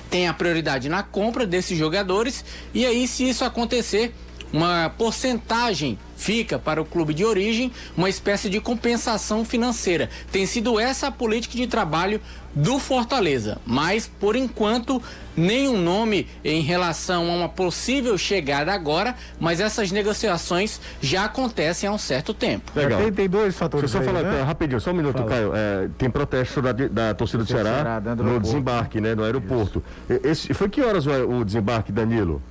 [0.09, 2.43] Tem a prioridade na compra desses jogadores.
[2.73, 4.13] E aí, se isso acontecer,
[4.51, 10.09] uma porcentagem fica para o clube de origem uma espécie de compensação financeira.
[10.31, 12.19] Tem sido essa a política de trabalho
[12.53, 15.01] do Fortaleza, mas por enquanto
[15.37, 21.91] nenhum nome em relação a uma possível chegada agora, mas essas negociações já acontecem há
[21.93, 22.71] um certo tempo.
[22.75, 23.01] Legal.
[23.01, 23.89] Tem, tem dois fatores.
[23.89, 24.41] Deixa eu só falar né?
[24.41, 25.29] rapidinho, só um minuto, Fala.
[25.29, 25.51] Caio.
[25.55, 29.81] É, tem protesto da, da torcida do Ceará, Ceará no desembarque, né, no aeroporto.
[30.23, 32.41] Esse, foi que horas o, o desembarque, Danilo?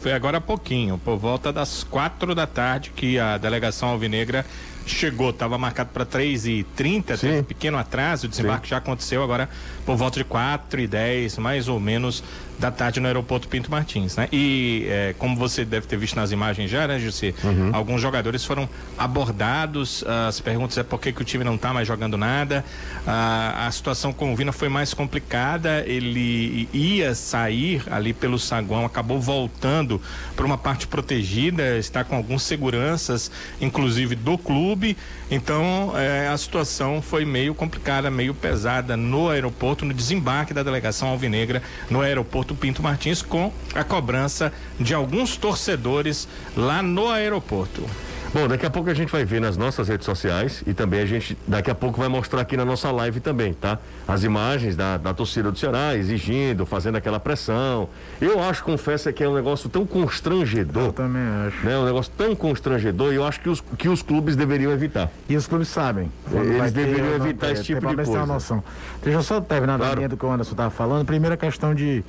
[0.00, 4.46] Foi agora há pouquinho, por volta das quatro da tarde, que a delegação alvinegra
[4.86, 8.70] chegou, estava marcado para 3h30, teve um pequeno atraso, o desembarque Sim.
[8.70, 9.48] já aconteceu agora
[9.84, 12.22] por volta de 4 e 10 mais ou menos,
[12.58, 14.28] da tarde no aeroporto Pinto Martins, né?
[14.32, 17.34] E é, como você deve ter visto nas imagens já, né, Jussi?
[17.42, 17.70] Uhum.
[17.72, 21.86] Alguns jogadores foram abordados, as perguntas é por que, que o time não está mais
[21.86, 22.64] jogando nada,
[23.06, 29.20] a situação com o Vina foi mais complicada, ele ia sair ali pelo saguão, acabou
[29.20, 30.00] voltando
[30.36, 34.96] para uma parte protegida, está com alguns seguranças, inclusive do clube, clube.
[35.30, 41.08] Então é, a situação foi meio complicada, meio pesada no aeroporto, no desembarque da delegação
[41.08, 47.84] alvinegra no aeroporto Pinto Martins, com a cobrança de alguns torcedores lá no aeroporto.
[48.32, 51.06] Bom, daqui a pouco a gente vai ver nas nossas redes sociais e também a
[51.06, 53.78] gente daqui a pouco vai mostrar aqui na nossa live também, tá?
[54.06, 57.88] As imagens da, da torcida do Ceará exigindo, fazendo aquela pressão.
[58.20, 60.86] Eu acho, confesso, que é um negócio tão constrangedor.
[60.86, 61.64] Eu também acho.
[61.64, 61.78] Né?
[61.78, 65.10] Um negócio tão constrangedor e eu acho que os, que os clubes deveriam evitar.
[65.26, 66.12] E os clubes sabem.
[66.30, 68.26] Eles deveriam evitar esse tipo de coisa.
[68.26, 68.62] Noção.
[69.02, 69.92] Deixa eu só terminar claro.
[69.92, 71.06] a linha do que o Anderson estava falando.
[71.06, 72.04] Primeira questão de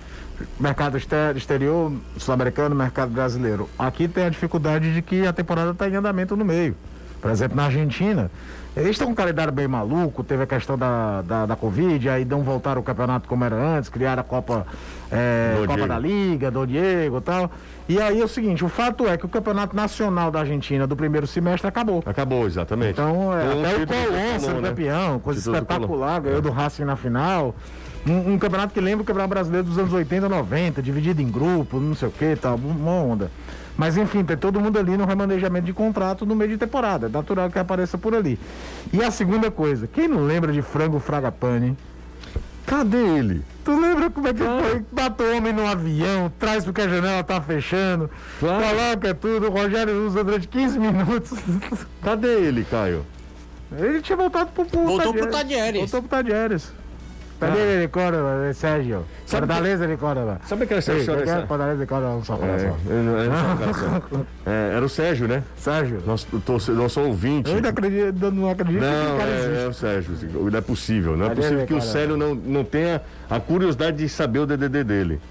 [0.60, 3.69] mercado exterior, sul-americano, mercado brasileiro.
[3.78, 6.75] Aqui tem a dificuldade de que a temporada está em andamento no meio.
[7.21, 8.32] Por exemplo, na Argentina,
[8.78, 12.23] eles estão com um calendário bem maluco, teve a questão da, da, da Covid, aí
[12.23, 14.65] não voltaram o campeonato como era antes, criaram a Copa,
[15.12, 17.52] é, Copa da Liga, do Diego e tal.
[17.89, 20.95] E aí é o seguinte, o fato é que o campeonato nacional da Argentina do
[20.95, 22.02] primeiro semestre acabou.
[22.06, 22.91] Acabou, exatamente.
[22.91, 24.69] Então, é, até o Colón né?
[24.69, 27.56] campeão, coisa espetacular, ganhou do Racing na final.
[28.07, 31.81] Um, um, campeonato que lembra o campeonato brasileiro dos anos 80, 90, dividido em grupos,
[31.81, 33.31] não sei o que, tal, uma onda.
[33.77, 37.07] Mas enfim, tem todo mundo ali no remanejamento de contrato no meio de temporada.
[37.07, 38.38] É natural que apareça por ali.
[38.91, 41.77] E a segunda coisa, quem não lembra de frango fragapane?
[42.65, 43.41] Cadê ele?
[43.63, 44.59] Tu lembra como é que ah.
[44.62, 44.85] foi?
[44.91, 48.09] Matou o homem no avião, traz porque a janela tá fechando,
[48.39, 48.63] claro.
[48.63, 51.39] coloca tudo, o Rogério usa durante 15 minutos.
[52.03, 53.05] Cadê ele, Caio?
[53.77, 55.21] Ele tinha voltado pro, pro Voltou Tadieres.
[55.21, 55.79] pro Tadieres.
[55.81, 56.78] Voltou pro Tadieres.
[57.41, 59.06] Ele de Córdoba, Sérgio?
[59.25, 60.41] Sabe Fortaleza de Córdoba.
[60.45, 61.23] Sabe aquela história?
[61.23, 62.78] quem é Fortaleza de Córdoba, um só É, coração.
[64.10, 64.25] sou um.
[64.45, 65.43] É, era o Sérgio, né?
[65.58, 66.02] Sérgio.
[66.06, 67.49] Nosso, torce- nosso ouvinte.
[67.49, 69.67] Eu ainda acredito, não acredito que Não, cara é, é existe.
[69.67, 70.13] o Sérgio.
[70.52, 71.17] Não é possível.
[71.17, 71.82] Não é possível que o?
[71.82, 75.21] Célio não, não tenha a curiosidade de saber o DDD dele.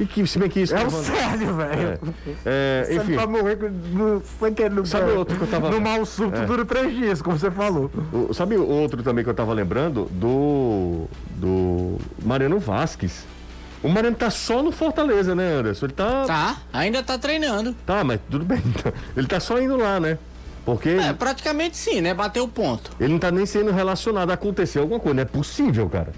[0.00, 0.74] E que, se bem que isso.
[0.74, 1.98] É o tava- Sérgio, velho.
[2.44, 3.58] É, Você enfim, vai morrer
[3.92, 6.46] no, sem querer no, Sabe outro que eu tava- no mal súbito É.
[6.46, 7.90] dura três dias, como você falou.
[8.12, 10.08] o- sabe outro também que eu tava lembrando?
[10.12, 11.06] Do.
[11.36, 13.24] Do Mariano Vasquez.
[13.82, 15.86] O Mariano tá só no Fortaleza, né, Anderson?
[15.86, 16.24] Ele tá.
[16.24, 17.74] Tá, ainda tá treinando.
[17.84, 18.62] Tá, mas tudo bem.
[19.16, 20.18] Ele tá só indo lá, né?
[20.64, 22.14] Porque É, praticamente sim, né?
[22.14, 22.92] Bateu o ponto.
[23.00, 24.30] ele não tá nem sendo relacionado.
[24.30, 25.14] Aconteceu alguma coisa.
[25.16, 26.12] Não é possível, cara.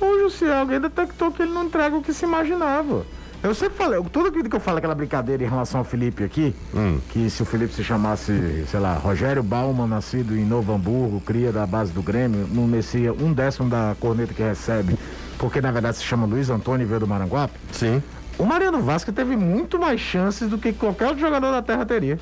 [0.00, 3.04] Ô, José, alguém detectou que ele não entrega o que se imaginava.
[3.42, 3.98] Eu sempre falei,
[4.32, 6.98] vida que eu falo aquela brincadeira em relação ao Felipe aqui, Hum.
[7.10, 11.52] que se o Felipe se chamasse, sei lá, Rogério Bauman, nascido em Novo Hamburgo, cria
[11.52, 14.98] da base do Grêmio, não merecia um décimo da corneta que recebe,
[15.38, 17.54] porque na verdade se chama Luiz Antônio e veio do Maranguape.
[17.72, 18.02] Sim.
[18.38, 22.18] O Mariano Vasco teve muito mais chances do que qualquer outro jogador da terra teria.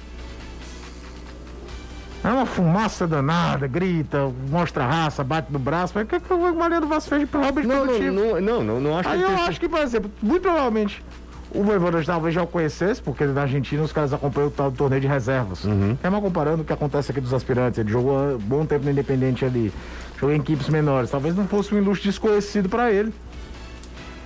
[2.24, 5.92] É uma fumaça danada, grita, mostra raça, bate no braço.
[5.94, 8.80] Mas o que, que o Mariano Vasco fez pro Robert Não, não, não, não, não,
[8.80, 11.04] não acho Aí que eu ele tenha- acho que, por exemplo, muito provavelmente
[11.50, 14.76] o Voivoda talvez já o conhecesse, porque na Argentina os caras acompanham o tal do
[14.76, 15.62] torneio de reservas.
[15.64, 15.96] Uhum.
[16.02, 17.78] É mal comparando o que acontece aqui dos aspirantes.
[17.78, 19.70] Ele jogou um bom tempo no Independente ali,
[20.18, 21.10] jogou em equipes menores.
[21.10, 23.12] Talvez não fosse um ilustre desconhecido pra ele.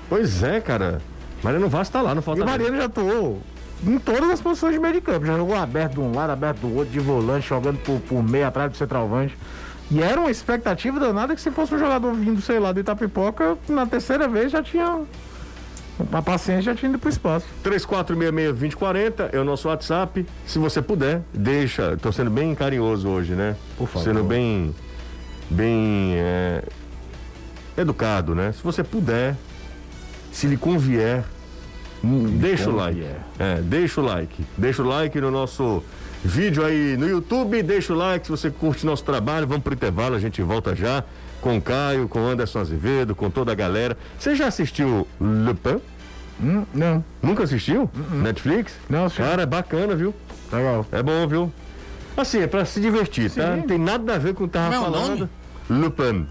[0.08, 1.02] Pois é, cara.
[1.42, 2.50] Mariano Vasco tá lá no E o Fortaleza.
[2.58, 3.42] Mariano já atuou
[3.86, 5.26] em todas as posições de meio de campo.
[5.26, 8.46] Já jogou aberto de um lado, aberto do outro, de volante, jogando por, por meio,
[8.46, 9.36] atrás do centroavante.
[9.90, 13.56] E era uma expectativa danada que se fosse um jogador vindo, sei lá, do Itapipoca,
[13.68, 15.02] na terceira vez já tinha.
[16.12, 17.46] A paciência já tinha ido pro espaço.
[17.64, 20.24] 3466-2040 é o nosso WhatsApp.
[20.46, 21.96] Se você puder, deixa.
[21.96, 23.56] Tô sendo bem carinhoso hoje, né?
[23.76, 24.04] Por favor.
[24.04, 24.74] Sendo bem.
[25.50, 26.12] Bem.
[26.14, 26.62] é,
[27.76, 28.52] educado, né?
[28.52, 29.36] Se você puder,
[30.32, 31.24] se lhe convier,
[32.02, 33.00] deixa o like.
[33.00, 33.20] convier.
[33.38, 34.44] É, deixa o like.
[34.56, 35.82] Deixa o like no nosso
[36.24, 37.62] vídeo aí no YouTube.
[37.62, 39.46] Deixa o like se você curte nosso trabalho.
[39.46, 41.04] Vamos pro intervalo, a gente volta já
[41.40, 43.96] com o Caio, com o Anderson Azevedo, com toda a galera.
[44.18, 45.80] Você já assistiu Lupin?
[46.40, 47.90] Hum, não, Nunca assistiu?
[48.12, 48.72] Netflix?
[48.88, 49.22] Não, assisti.
[49.22, 50.14] Cara, é bacana, viu?
[50.52, 50.86] legal.
[50.92, 51.52] É bom, viu?
[52.16, 53.52] Assim, é pra se divertir, tá?
[53.54, 53.60] Sim.
[53.60, 55.30] Não tem nada a ver com o que eu tava Como é falando.
[55.68, 56.26] Lupin.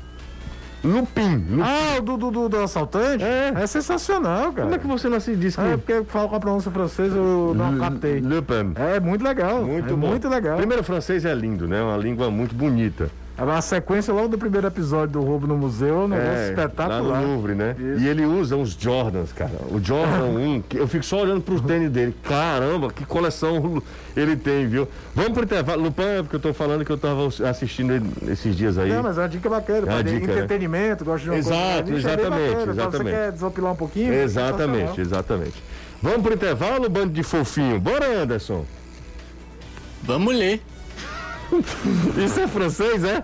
[0.83, 1.45] Lupin.
[1.49, 1.61] Lupin.
[1.61, 3.23] Ah, o do, do, do, do assaltante?
[3.23, 3.65] É.
[3.67, 4.63] sensacional, cara.
[4.63, 5.61] Como é que você não se diz que...
[5.61, 8.19] É, porque eu falo com a pronúncia francesa, eu não Lu- captei.
[8.19, 8.73] Lupin.
[8.75, 9.63] É muito legal.
[9.63, 10.07] Muito é bom.
[10.07, 10.57] muito legal.
[10.57, 11.81] Primeiro, o francês é lindo, né?
[11.81, 13.09] Uma língua muito bonita.
[13.37, 17.01] A sequência logo do primeiro episódio do Roubo no Museu é um negócio É, espetacular.
[17.03, 17.75] Lá no Louvre, né?
[17.77, 18.03] Isso.
[18.03, 19.51] E ele usa uns Jordans, cara.
[19.69, 22.15] O Jordan 1, que eu fico só olhando pros tênis dele.
[22.23, 23.81] Caramba, que coleção
[24.15, 24.87] ele tem, viu?
[25.13, 25.83] Vamos pro intervalo.
[25.83, 27.93] Lupin, é porque eu tô falando que eu tava assistindo
[28.27, 28.89] esses dias aí.
[28.91, 29.91] Não, mas é uma dica bacana.
[29.91, 30.33] É uma dica, né?
[30.33, 31.97] entretenimento, gosta de uma Exato, coisa.
[31.99, 33.11] Isso é exatamente, Você exatamente.
[33.15, 34.13] quer desopilar um pouquinho?
[34.13, 34.99] Exatamente, Sensacional.
[35.05, 35.63] exatamente.
[36.01, 37.79] Vamos pro intervalo, bando de fofinho.
[37.79, 38.65] Bora, Anderson.
[40.03, 40.59] Vamos ler.
[42.23, 43.23] Isso é francês, é?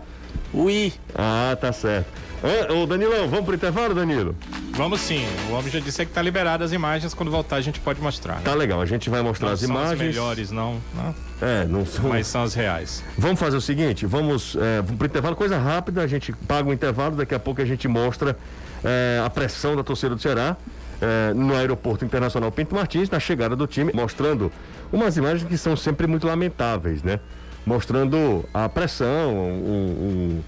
[0.53, 0.93] Ui.
[1.15, 2.07] Ah, tá certo.
[2.43, 4.36] Ah, Ô, Danilão, vamos pro intervalo, Danilo?
[4.71, 5.25] Vamos sim.
[5.49, 7.13] O homem já disse que tá liberado as imagens.
[7.13, 8.36] Quando voltar a gente pode mostrar.
[8.36, 8.41] né?
[8.43, 9.99] Tá legal, a gente vai mostrar Não as são imagens.
[9.99, 12.09] melhores, não, não, É, não são.
[12.09, 13.03] mas são as reais.
[13.17, 16.73] Vamos fazer o seguinte, vamos, é, vamos pro intervalo, coisa rápida, a gente paga o
[16.73, 18.38] intervalo, daqui a pouco a gente mostra
[18.83, 20.57] é, a pressão da torcida do Ceará
[21.01, 24.51] é, no aeroporto internacional Pinto Martins, na chegada do time, mostrando
[24.91, 27.19] umas imagens que são sempre muito lamentáveis, né?
[27.65, 30.43] Mostrando a pressão, o, o-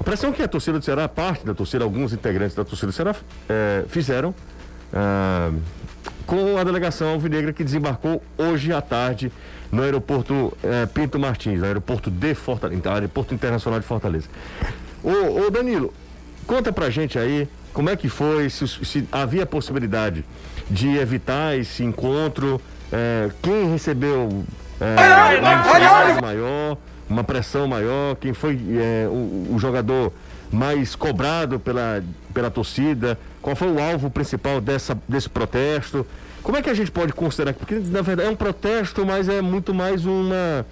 [0.00, 2.92] a pressão que a torcida do Ceará, parte da torcida, alguns integrantes da torcida do
[2.92, 3.14] Ceará
[3.48, 4.34] é, fizeram
[4.92, 5.50] ah,
[6.26, 9.32] com a delegação alvinegra que desembarcou hoje à tarde
[9.72, 14.28] no aeroporto eh, Pinto Martins, aeroporto de Fortaleza, então, aeroporto internacional de Fortaleza.
[15.02, 15.92] Ô, ô, Danilo,
[16.46, 20.24] conta pra gente aí como é que foi, se, se havia possibilidade
[20.70, 22.60] de evitar esse encontro,
[22.92, 24.44] eh, quem recebeu
[24.80, 26.76] uma ansiedade maior,
[27.08, 30.12] uma pressão maior, quem foi eh, o, o jogador
[30.50, 36.06] mais cobrado pela, pela torcida, qual foi o alvo principal dessa, desse protesto?
[36.42, 37.54] Como é que a gente pode considerar?
[37.54, 40.64] Porque na verdade é um protesto, mas é muito mais uma,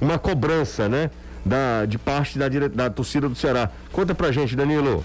[0.00, 1.10] uma cobrança, né?
[1.44, 3.70] Da, de parte da, dire- da torcida do Ceará.
[3.92, 5.04] Conta pra gente, Danilo.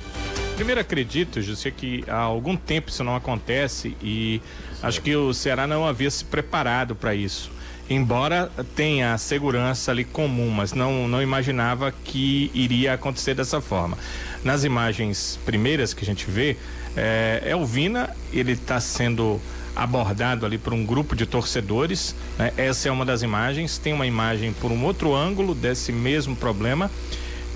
[0.56, 4.42] Primeiro acredito, José, que há algum tempo isso não acontece e
[4.82, 7.50] acho que o Ceará não havia se preparado para isso.
[7.90, 13.98] Embora tenha a segurança ali comum, mas não, não imaginava que iria acontecer dessa forma.
[14.44, 16.58] Nas imagens primeiras que a gente vê,
[16.96, 19.40] é, é o Vina, ele está sendo
[19.76, 22.16] abordado ali por um grupo de torcedores.
[22.38, 22.54] né?
[22.58, 23.78] Essa é uma das imagens.
[23.78, 26.90] Tem uma imagem por um outro ângulo desse mesmo problema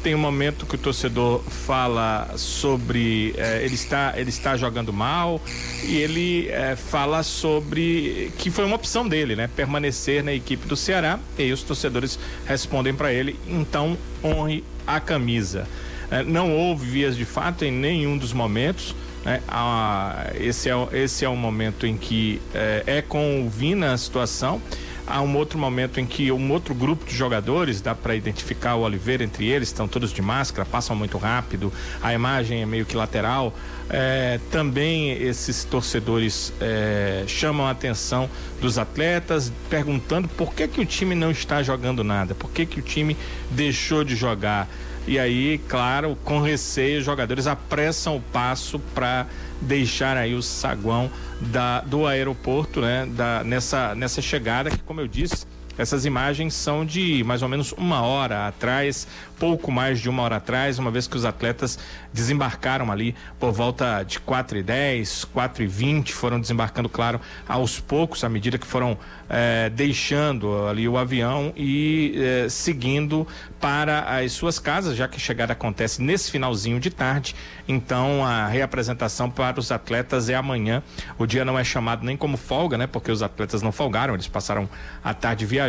[0.03, 5.41] tem um momento que o torcedor fala sobre é, ele está ele está jogando mal
[5.83, 10.75] e ele é, fala sobre que foi uma opção dele, né, permanecer na equipe do
[10.75, 11.19] Ceará.
[11.37, 15.67] E aí os torcedores respondem para ele, então honre a camisa.
[16.09, 18.95] É, não houve vias de fato em nenhum dos momentos.
[19.25, 19.41] Né?
[19.47, 23.97] Ah, esse, é, esse é o momento em que é, é com o Vina a
[23.97, 24.61] situação.
[25.07, 28.81] Há um outro momento em que um outro grupo de jogadores, dá para identificar o
[28.81, 31.71] Oliveira entre eles, estão todos de máscara, passam muito rápido,
[32.03, 33.55] a imagem é meio que lateral.
[33.89, 40.85] É, também esses torcedores é, chamam a atenção dos atletas, perguntando por que, que o
[40.85, 43.15] time não está jogando nada, por que, que o time
[43.49, 44.67] deixou de jogar.
[45.07, 49.25] E aí, claro, com receio, os jogadores apressam o passo para
[49.61, 53.05] deixar aí o saguão da, do aeroporto, né?
[53.05, 55.45] Da, nessa, nessa chegada que, como eu disse,
[55.77, 59.07] essas imagens são de mais ou menos uma hora atrás,
[59.39, 61.77] pouco mais de uma hora atrás, uma vez que os atletas
[62.11, 67.79] desembarcaram ali por volta de 4 e 10, 4 e 20, foram desembarcando, claro, aos
[67.79, 68.97] poucos, à medida que foram
[69.29, 73.27] eh, deixando ali o avião e eh, seguindo
[73.59, 77.35] para as suas casas, já que a chegada acontece nesse finalzinho de tarde.
[77.67, 80.81] Então a reapresentação para os atletas é amanhã.
[81.17, 82.87] O dia não é chamado nem como folga, né?
[82.87, 84.67] Porque os atletas não folgaram, eles passaram
[85.03, 85.66] a tarde viajando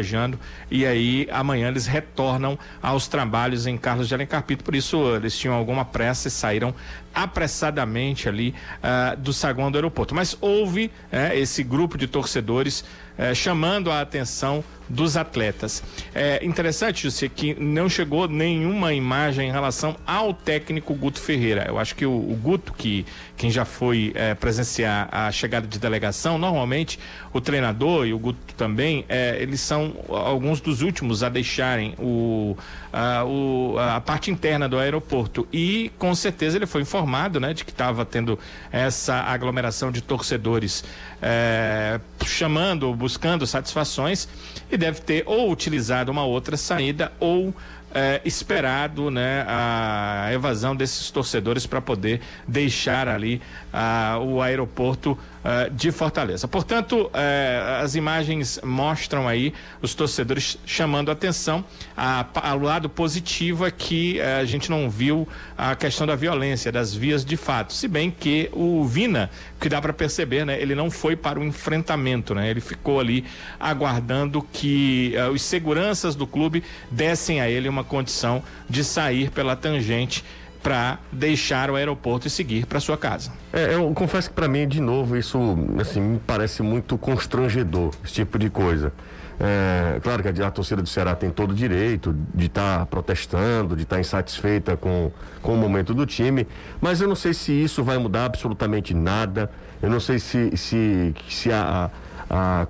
[0.71, 4.65] e aí amanhã eles retornam aos trabalhos em Carlos de Alencar Pinto.
[4.65, 6.75] Por isso eles tinham alguma pressa e saíram
[7.15, 10.15] apressadamente ali uh, do saguão do aeroporto.
[10.15, 12.85] Mas houve uh, esse grupo de torcedores
[13.19, 15.83] uh, chamando a atenção dos atletas.
[16.15, 21.65] É interessante, José, que não chegou nenhuma imagem em relação ao técnico Guto Ferreira.
[21.69, 23.05] Eu acho que o, o Guto, que
[23.37, 26.99] quem já foi é, presenciar a chegada de delegação, normalmente
[27.33, 32.57] o treinador e o Guto também, é, eles são alguns dos últimos a deixarem o,
[32.93, 35.47] a, o, a parte interna do aeroporto.
[35.53, 38.39] E com certeza ele foi informado né, de que estava tendo
[38.73, 40.85] essa aglomeração de torcedores
[41.21, 44.29] é, chamando, buscando satisfações
[44.71, 47.55] e deve ter ou utilizado uma outra saída ou
[47.95, 53.41] é, esperado né, a evasão desses torcedores para poder deixar ali
[53.73, 55.19] ah, o aeroporto
[55.51, 56.47] ah, de Fortaleza.
[56.47, 61.65] Portanto, eh, as imagens mostram aí os torcedores chamando atenção
[61.97, 66.93] ao lado positivo é que eh, a gente não viu a questão da violência, das
[66.95, 67.73] vias de fato.
[67.73, 71.45] Se bem que o Vina, que dá para perceber, né, ele não foi para o
[71.45, 72.51] enfrentamento, né?
[72.51, 73.25] Ele ficou ali
[73.59, 79.57] aguardando que uh, os seguranças do clube dessem a ele uma condição de sair pela
[79.57, 80.23] tangente
[80.63, 83.31] para deixar o aeroporto e seguir para sua casa.
[83.53, 85.39] É, eu confesso que para mim, de novo, isso
[85.81, 88.93] assim, me parece muito constrangedor, esse tipo de coisa.
[89.41, 92.87] É, claro que a, a, torcida do Ceará tem todo o direito de estar tá
[92.87, 96.47] protestando, de estar tá insatisfeita com, com o momento do time,
[96.81, 99.49] mas eu não sei se isso vai mudar absolutamente nada.
[99.81, 101.91] Eu não sei se, se, se a, a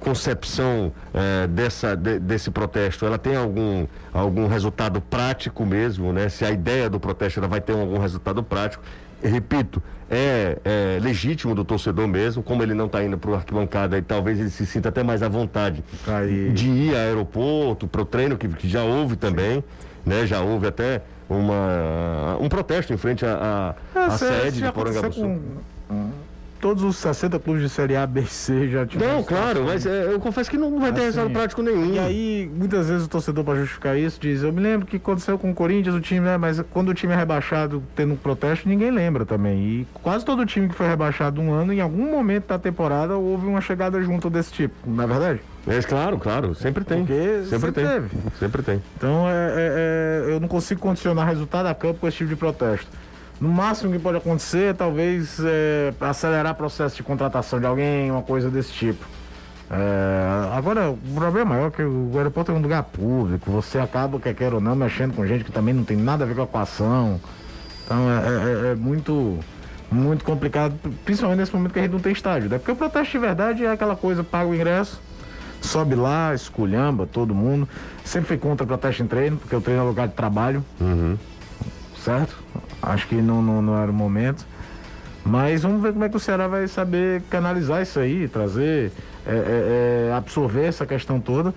[0.00, 6.28] concepção é, dessa, de, desse protesto ela tem algum, algum resultado prático mesmo, né?
[6.28, 8.82] Se a ideia do protesto ela vai ter algum resultado prático.
[9.22, 13.98] repito, é, é, legítimo do torcedor mesmo, como ele não está indo para o arquibancada
[13.98, 16.50] e talvez ele se sinta até mais à vontade Aí.
[16.50, 19.62] de ir ao aeroporto, para o treino, que, que, já houve também,
[20.06, 20.24] né?
[20.24, 25.40] Já houve até uma, um protesto em frente à é, sede de Porangabuçu
[26.60, 29.16] todos os 60 clubes de Série A, B e C já tiveram.
[29.16, 31.94] Não, claro, mas é, eu confesso que não vai ter assim, resultado prático nenhum.
[31.94, 35.38] E aí, muitas vezes o torcedor, para justificar isso, diz: Eu me lembro que aconteceu
[35.38, 36.36] com o Corinthians, o time, né?
[36.36, 39.58] Mas quando o time é rebaixado tendo um protesto, ninguém lembra também.
[39.58, 43.46] E quase todo time que foi rebaixado um ano, em algum momento da temporada, houve
[43.46, 45.40] uma chegada junto desse tipo, não é verdade?
[45.66, 47.04] É, claro, claro, sempre tem.
[47.04, 47.86] Porque sempre, sempre tem.
[47.86, 48.08] Teve.
[48.38, 48.82] Sempre tem.
[48.96, 52.36] Então, é, é, é, eu não consigo condicionar resultado a campo com esse tipo de
[52.36, 52.88] protesto.
[53.40, 58.22] No máximo que pode acontecer, talvez é, acelerar o processo de contratação de alguém, uma
[58.22, 59.04] coisa desse tipo.
[59.70, 64.18] É, agora, o problema maior é que o aeroporto é um lugar público, você acaba,
[64.18, 66.40] quer queira ou não, mexendo com gente que também não tem nada a ver com
[66.40, 67.20] a equação.
[67.84, 69.38] Então é, é, é muito,
[69.90, 70.74] muito complicado,
[71.04, 72.48] principalmente nesse momento que a gente não tem estádio.
[72.48, 72.58] Né?
[72.58, 75.00] Porque o protesto de verdade é aquela coisa, paga o ingresso,
[75.60, 77.68] sobe lá, esculhamba todo mundo.
[78.04, 80.64] Sempre fui contra protesto em treino, porque o treino é lugar de trabalho.
[80.80, 81.16] Uhum.
[82.02, 82.36] Certo?
[82.82, 84.46] Acho que não, não, não era o momento.
[85.24, 88.90] Mas vamos ver como é que o Ceará vai saber canalizar isso aí, trazer,
[89.26, 91.54] é, é, é, absorver essa questão toda.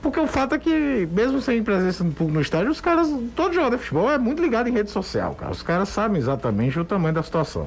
[0.00, 3.82] Porque o fato é que, mesmo sem presença no estádio, os caras, todo jogador de
[3.82, 5.52] futebol é muito ligado em rede social, cara.
[5.52, 7.66] Os caras sabem exatamente o tamanho da situação.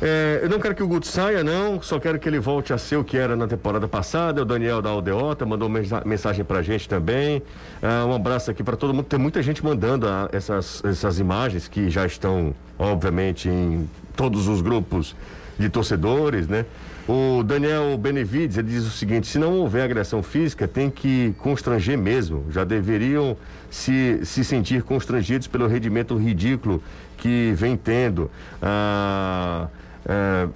[0.00, 1.82] É, eu não quero que o Guto saia, não.
[1.82, 4.42] Só quero que ele volte a ser o que era na temporada passada.
[4.42, 7.42] O Daniel da Aldeota mandou mensa mensagem pra gente também.
[7.82, 9.06] É, um abraço aqui para todo mundo.
[9.06, 14.60] Tem muita gente mandando ah, essas, essas imagens que já estão, obviamente, em todos os
[14.60, 15.16] grupos
[15.58, 16.64] de torcedores, né?
[17.08, 21.96] O Daniel Benevides, ele diz o seguinte, se não houver agressão física, tem que constranger
[21.96, 22.44] mesmo.
[22.50, 23.36] Já deveriam
[23.70, 26.82] se, se sentir constrangidos pelo rendimento ridículo
[27.16, 28.30] que vem tendo.
[28.62, 29.68] Ah,
[30.08, 30.48] é,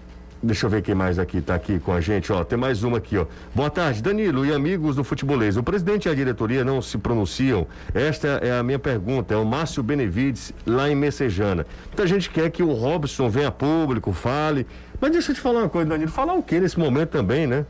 [0.42, 2.42] deixa eu ver quem mais aqui está aqui com a gente, ó.
[2.42, 3.26] Tem mais uma aqui, ó.
[3.55, 5.57] Boa tarde, Danilo e amigos do futebolês.
[5.57, 7.66] O presidente e a diretoria não se pronunciam.
[7.94, 9.34] Esta é a minha pergunta.
[9.34, 11.66] É o Márcio Benevides, lá em Messejana.
[11.86, 14.66] Muita gente quer que o Robson venha a público, fale.
[15.00, 16.11] Mas deixa eu te falar uma coisa, Danilo.
[16.11, 17.66] Falar o que nesse momento também, né?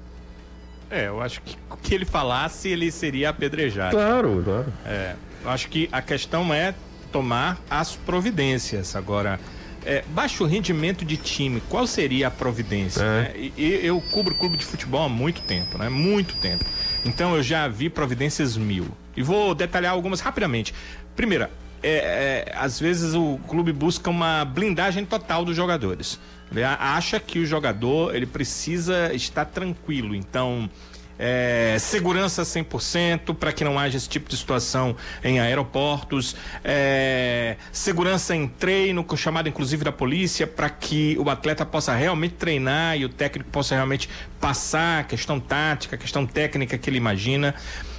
[0.90, 3.96] É, eu acho que o que ele falasse, ele seria apedrejado.
[3.96, 4.72] Claro, claro.
[4.84, 6.74] É, eu acho que a questão é
[7.10, 8.94] tomar as providências.
[8.94, 9.40] Agora,
[9.84, 13.02] é, baixo rendimento de time, qual seria a providência?
[13.02, 13.04] É.
[13.04, 13.52] Né?
[13.56, 15.88] E, eu cubro clube de futebol há muito tempo, né?
[15.88, 16.64] Muito tempo.
[17.04, 18.88] Então eu já vi providências mil.
[19.16, 20.72] E vou detalhar algumas rapidamente.
[21.14, 21.50] Primeira,
[21.82, 26.18] é, é, às vezes o clube busca uma blindagem total dos jogadores.
[26.50, 30.14] Ele acha que o jogador ele precisa estar tranquilo.
[30.14, 30.68] Então,
[31.18, 38.34] é, segurança 100% para que não haja esse tipo de situação em aeroportos, é, segurança
[38.34, 43.08] em treino, chamada inclusive da polícia, para que o atleta possa realmente treinar e o
[43.08, 44.08] técnico possa realmente
[44.40, 47.54] passar a questão tática, a questão técnica que ele imagina.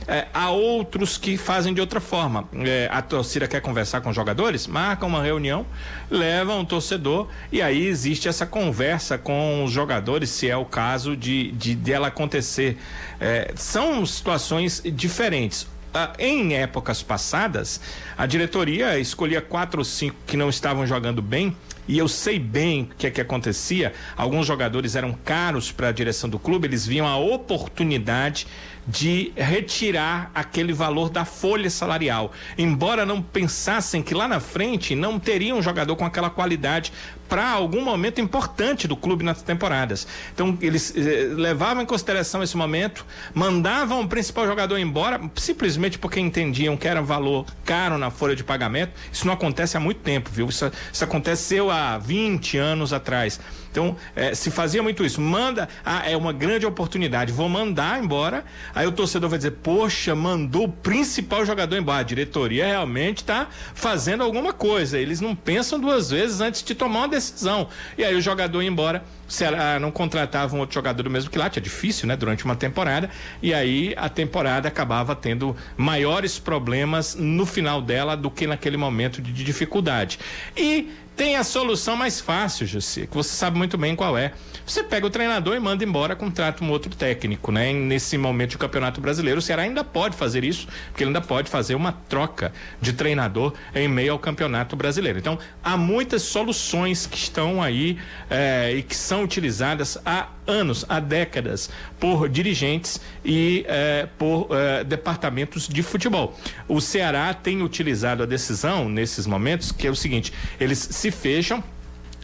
[0.07, 2.47] É, há outros que fazem de outra forma.
[2.53, 5.65] É, a torcida quer conversar com os jogadores, marca uma reunião,
[6.09, 11.15] leva um torcedor e aí existe essa conversa com os jogadores, se é o caso
[11.15, 12.77] de, de dela acontecer.
[13.19, 15.67] É, são situações diferentes.
[15.95, 17.79] Ah, em épocas passadas,
[18.17, 21.55] a diretoria escolhia quatro ou cinco que não estavam jogando bem
[21.87, 23.93] e eu sei bem o que é que acontecia.
[24.15, 28.47] Alguns jogadores eram caros para a direção do clube, eles viam a oportunidade
[28.87, 35.19] de retirar aquele valor da folha salarial, embora não pensassem que lá na frente não
[35.19, 36.91] teria um jogador com aquela qualidade
[37.29, 40.05] para algum momento importante do clube nas temporadas.
[40.33, 46.19] Então eles eh, levavam em consideração esse momento, mandavam o principal jogador embora simplesmente porque
[46.19, 48.91] entendiam que era valor caro na folha de pagamento.
[49.11, 50.47] Isso não acontece há muito tempo, viu?
[50.47, 53.39] Isso, isso aconteceu há 20 anos atrás.
[53.73, 55.19] Então, eh, se fazia muito isso.
[55.19, 58.45] Manda, ah, é uma grande oportunidade, vou mandar embora.
[58.75, 62.01] Aí o torcedor vai dizer: Poxa, mandou o principal jogador embora.
[62.01, 64.99] A diretoria realmente está fazendo alguma coisa.
[64.99, 67.67] Eles não pensam duas vezes antes de tomar uma decisão.
[67.97, 69.03] E aí o jogador ia embora.
[69.33, 72.15] Ceará não contratava um outro jogador do mesmo que lá, é difícil, né?
[72.15, 73.09] Durante uma temporada.
[73.41, 79.21] E aí a temporada acabava tendo maiores problemas no final dela do que naquele momento
[79.21, 80.19] de dificuldade.
[80.55, 84.33] E tem a solução mais fácil, Jussi, que você sabe muito bem qual é.
[84.65, 87.73] Você pega o treinador e manda embora, contrata um outro técnico, né?
[87.73, 91.49] Nesse momento de Campeonato Brasileiro, o Ceará ainda pode fazer isso, porque ele ainda pode
[91.49, 95.19] fazer uma troca de treinador em meio ao Campeonato Brasileiro.
[95.19, 97.97] Então, há muitas soluções que estão aí
[98.29, 104.85] eh, e que são utilizadas há anos, há décadas, por dirigentes e eh, por eh,
[104.85, 106.39] departamentos de futebol.
[106.69, 111.61] O Ceará tem utilizado a decisão nesses momentos, que é o seguinte: eles se fecham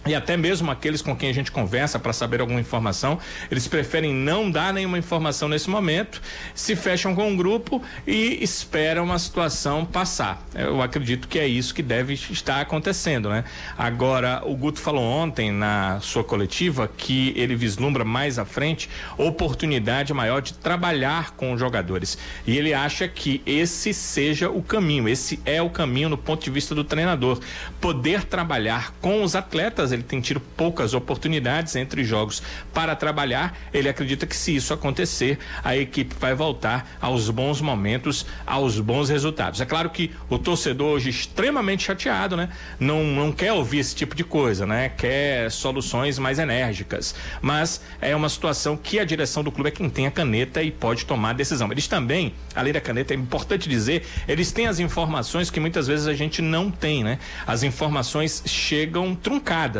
[0.06, 3.20] e até mesmo aqueles com quem a gente conversa para saber alguma informação,
[3.52, 6.22] eles preferem não dar nenhuma informação nesse momento,
[6.56, 10.41] se fecham com um grupo e esperam a situação passar.
[10.56, 13.43] Eu acredito que é isso que deve estar acontecendo, né?
[13.78, 20.14] Agora, o Guto falou ontem na sua coletiva que ele vislumbra mais à frente oportunidade
[20.14, 22.18] maior de trabalhar com os jogadores.
[22.47, 26.50] E ele acha que esse seja o caminho, esse é o caminho no ponto de
[26.50, 27.39] vista do treinador.
[27.82, 32.42] Poder trabalhar com os atletas ele tem tido poucas oportunidades entre jogos
[32.74, 33.58] para trabalhar.
[33.74, 39.10] Ele acredita que se isso acontecer, a equipe vai voltar aos bons momentos, aos bons
[39.10, 39.62] resultados.
[39.62, 42.50] É claro que o torcedor hoje extremamente chateado, né?
[42.80, 44.90] Não, não quer ouvir esse tipo de coisa, né?
[44.90, 47.16] Quer soluções mais enérgicas.
[47.42, 50.72] Mas é uma situação que a direção do clube é quem tem a caneta e
[50.72, 51.72] pode tomar a decisão.
[51.72, 56.08] Eles também, além da caneta, é importante dizer, eles têm as informações que muitas vezes
[56.08, 57.20] a gente não tem, né?
[57.46, 59.79] As informações chegam truncadas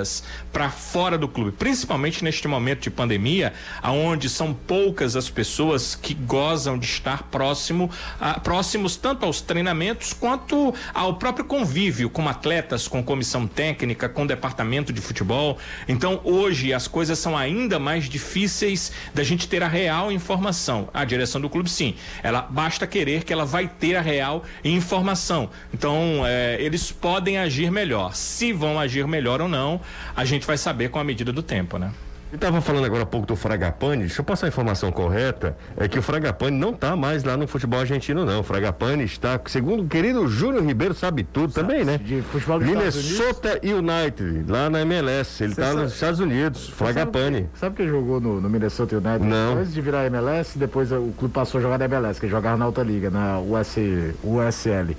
[0.52, 6.14] para fora do clube, principalmente neste momento de pandemia, aonde são poucas as pessoas que
[6.14, 7.90] gozam de estar próximo,
[8.20, 14.26] a, próximos tanto aos treinamentos quanto ao próprio convívio com atletas, com comissão técnica, com
[14.26, 15.58] departamento de futebol.
[15.88, 20.90] Então, hoje as coisas são ainda mais difíceis da gente ter a real informação.
[20.94, 25.50] A direção do clube, sim, ela basta querer que ela vai ter a real informação.
[25.74, 28.16] Então, eh, eles podem agir melhor.
[28.16, 29.82] Se vão agir melhor ou não,
[30.16, 31.92] a gente vai saber com a medida do tempo, né?
[32.32, 35.88] Eu estava falando agora há pouco do Fragapane, deixa eu passar a informação correta, é
[35.88, 38.42] que o Fragapane não está mais lá no futebol argentino, não.
[38.42, 41.98] O Fragapane está, segundo o querido Júnior Ribeiro, sabe tudo sabe, também, né?
[41.98, 45.44] De futebol Minnesota United, lá na MLS.
[45.44, 47.38] Ele está nos Estados Unidos, Fragapane.
[47.38, 49.26] Sabe, sabe que jogou no, no, Minnesota United?
[49.26, 49.58] Não.
[49.58, 52.68] Antes de virar MLS, depois o clube passou a jogar na MLS, que jogava na
[52.68, 53.76] outra liga, na US,
[54.24, 54.96] USL.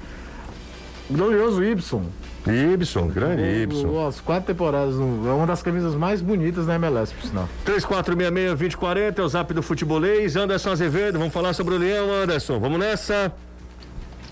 [1.09, 2.03] Glorioso Y.
[2.47, 4.07] Ibson, grande Ibson.
[4.07, 4.99] As quatro temporadas, é
[5.33, 7.49] uma das camisas mais bonitas da MLS, por sinal.
[7.67, 10.37] 3466-2040 é o zap do futebolês.
[10.37, 12.59] Anderson Azevedo, vamos falar sobre o Leão, Anderson.
[12.59, 13.33] Vamos nessa.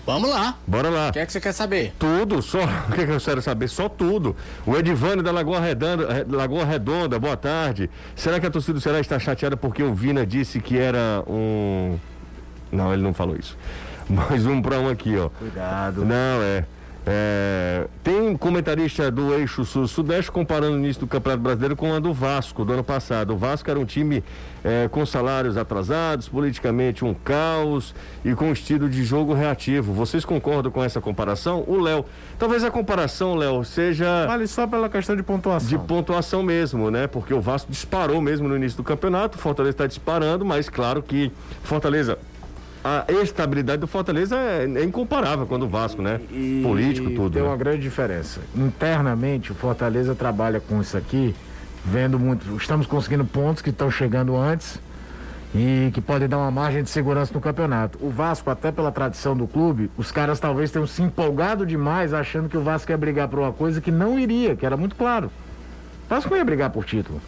[0.05, 0.57] Vamos lá.
[0.65, 1.09] Bora lá.
[1.09, 1.93] O que é que você quer saber?
[1.99, 2.59] Tudo, só.
[2.89, 3.67] O que, é que eu quero saber?
[3.67, 4.35] Só tudo.
[4.65, 7.91] O Edivânio da Lagoa Redonda, Lagoa Redonda, boa tarde.
[8.15, 11.99] Será que a torcida do Ceará está chateada porque o Vina disse que era um.
[12.71, 13.55] Não, ele não falou isso.
[14.09, 15.29] Mais um para um aqui, ó.
[15.29, 16.03] Cuidado.
[16.03, 16.65] Não, é.
[17.11, 21.97] É, tem um comentarista do eixo sul-sudeste comparando o início do Campeonato Brasileiro com a
[21.97, 23.33] do Vasco do ano passado.
[23.33, 24.23] O Vasco era um time
[24.63, 29.91] é, com salários atrasados, politicamente um caos e com estilo de jogo reativo.
[29.91, 31.63] Vocês concordam com essa comparação?
[31.65, 32.05] O Léo,
[32.37, 34.27] talvez a comparação, Léo, seja.
[34.27, 35.67] Vale só pela questão de pontuação.
[35.67, 37.07] De pontuação mesmo, né?
[37.07, 41.01] Porque o Vasco disparou mesmo no início do campeonato, o Fortaleza está disparando, mas claro
[41.01, 41.31] que
[41.63, 42.19] Fortaleza
[42.83, 46.19] a estabilidade do Fortaleza é, é incomparável quando o Vasco, né?
[46.31, 47.31] E, Político, tudo.
[47.33, 47.47] Tem né?
[47.47, 48.39] uma grande diferença.
[48.55, 51.35] Internamente, o Fortaleza trabalha com isso aqui,
[51.83, 52.55] vendo muito.
[52.55, 54.79] Estamos conseguindo pontos que estão chegando antes
[55.53, 57.97] e que podem dar uma margem de segurança no campeonato.
[58.01, 62.47] O Vasco, até pela tradição do clube, os caras talvez tenham se empolgado demais achando
[62.47, 65.31] que o Vasco ia brigar por uma coisa que não iria, que era muito claro.
[66.05, 67.19] O Vasco não ia brigar por título.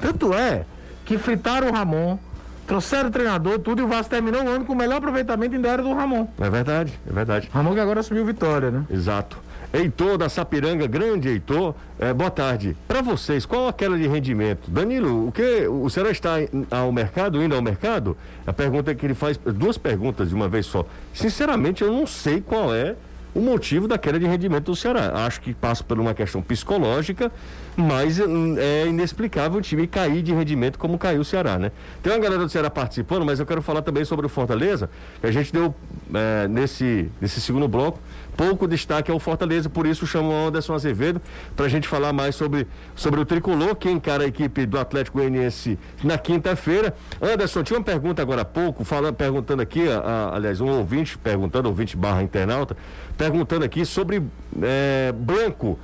[0.00, 0.64] Tanto é
[1.04, 2.18] que fritaram o Ramon
[2.66, 5.82] Trouxeram treinador, tudo, e o Vasco terminou o ano com o melhor aproveitamento ainda era
[5.82, 6.28] do Ramon.
[6.40, 7.50] É verdade, é verdade.
[7.52, 8.84] Ramon que agora assumiu vitória, né?
[8.90, 9.38] Exato.
[9.72, 12.76] Heitor da Sapiranga, grande Heitor, é, boa tarde.
[12.86, 14.70] Para vocês, qual a queda de rendimento?
[14.70, 16.32] Danilo, o que o Ceará está
[16.70, 18.14] ao mercado, indo ao mercado?
[18.46, 20.84] A pergunta é que ele faz, duas perguntas de uma vez só.
[21.14, 22.94] Sinceramente, eu não sei qual é
[23.34, 25.24] o motivo da queda de rendimento do Ceará.
[25.24, 27.32] Acho que passa por uma questão psicológica,
[27.76, 31.72] mas hum, é inexplicável o time cair de rendimento como caiu o Ceará, né?
[32.02, 34.90] Tem uma galera do Ceará participando, mas eu quero falar também sobre o Fortaleza,
[35.22, 35.74] a gente deu
[36.14, 37.98] é, nesse, nesse segundo bloco
[38.36, 41.20] pouco destaque ao Fortaleza, por isso chamo o Anderson Azevedo
[41.54, 45.18] para a gente falar mais sobre, sobre o tricolor que encara a equipe do Atlético
[45.18, 46.94] Goianiense na quinta-feira.
[47.20, 51.18] Anderson, tinha uma pergunta agora há pouco, falando, perguntando aqui, a, a, aliás, um ouvinte
[51.18, 52.76] perguntando, ouvinte barra internauta,
[53.16, 54.22] perguntando aqui sobre
[54.62, 55.78] é, Blanco.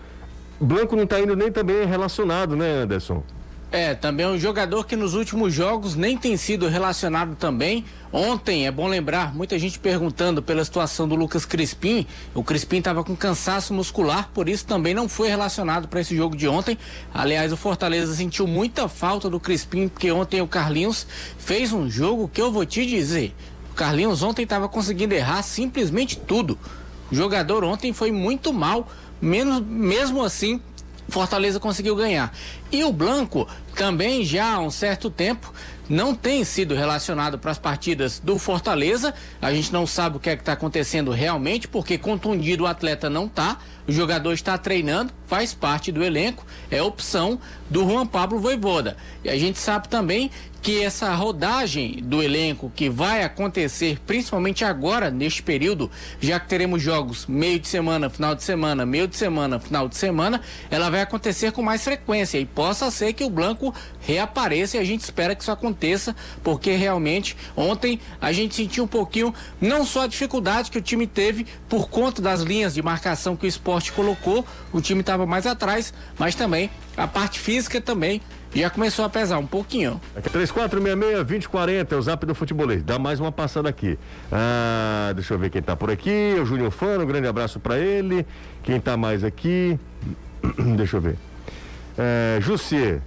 [0.61, 3.22] Blanco não está indo nem também relacionado, né, Anderson?
[3.70, 7.84] É, também é um jogador que nos últimos jogos nem tem sido relacionado também.
[8.11, 12.06] Ontem, é bom lembrar, muita gente perguntando pela situação do Lucas Crispim.
[12.34, 16.34] O Crispim estava com cansaço muscular, por isso também não foi relacionado para esse jogo
[16.34, 16.78] de ontem.
[17.12, 21.06] Aliás, o Fortaleza sentiu muita falta do Crispim, porque ontem o Carlinhos
[21.36, 23.34] fez um jogo que eu vou te dizer.
[23.70, 26.59] O Carlinhos ontem estava conseguindo errar simplesmente tudo.
[27.12, 28.88] O jogador ontem foi muito mal,
[29.20, 30.60] menos, mesmo assim
[31.08, 32.32] Fortaleza conseguiu ganhar.
[32.70, 35.52] E o Blanco também já há um certo tempo
[35.88, 39.14] não tem sido relacionado para as partidas do Fortaleza.
[39.40, 43.08] A gente não sabe o que é que está acontecendo realmente, porque contundido o atleta
[43.08, 43.56] não está.
[43.86, 47.40] O jogador está treinando, faz parte do elenco, é opção
[47.70, 48.98] do Juan Pablo Voivoda.
[49.24, 50.30] E a gente sabe também
[50.68, 55.90] que essa rodagem do elenco que vai acontecer principalmente agora neste período,
[56.20, 59.96] já que teremos jogos meio de semana, final de semana, meio de semana, final de
[59.96, 62.36] semana, ela vai acontecer com mais frequência.
[62.36, 66.14] E possa ser que o Blanco reapareça e a gente espera que isso aconteça,
[66.44, 71.06] porque realmente ontem a gente sentiu um pouquinho não só a dificuldade que o time
[71.06, 75.46] teve por conta das linhas de marcação que o esporte colocou, o time estava mais
[75.46, 78.20] atrás, mas também a parte física também
[78.55, 80.01] já começou a pesar um pouquinho.
[80.16, 82.82] Aqui 3466-2040 é o zap do futebolês.
[82.82, 83.99] Dá mais uma passada aqui.
[84.32, 86.36] Ah, deixa eu ver quem tá por aqui.
[86.40, 88.26] O Júnior Fano, um grande abraço para ele.
[88.62, 89.78] Quem tá mais aqui?
[90.76, 91.16] deixa eu ver.
[91.96, 93.01] É, Jussier.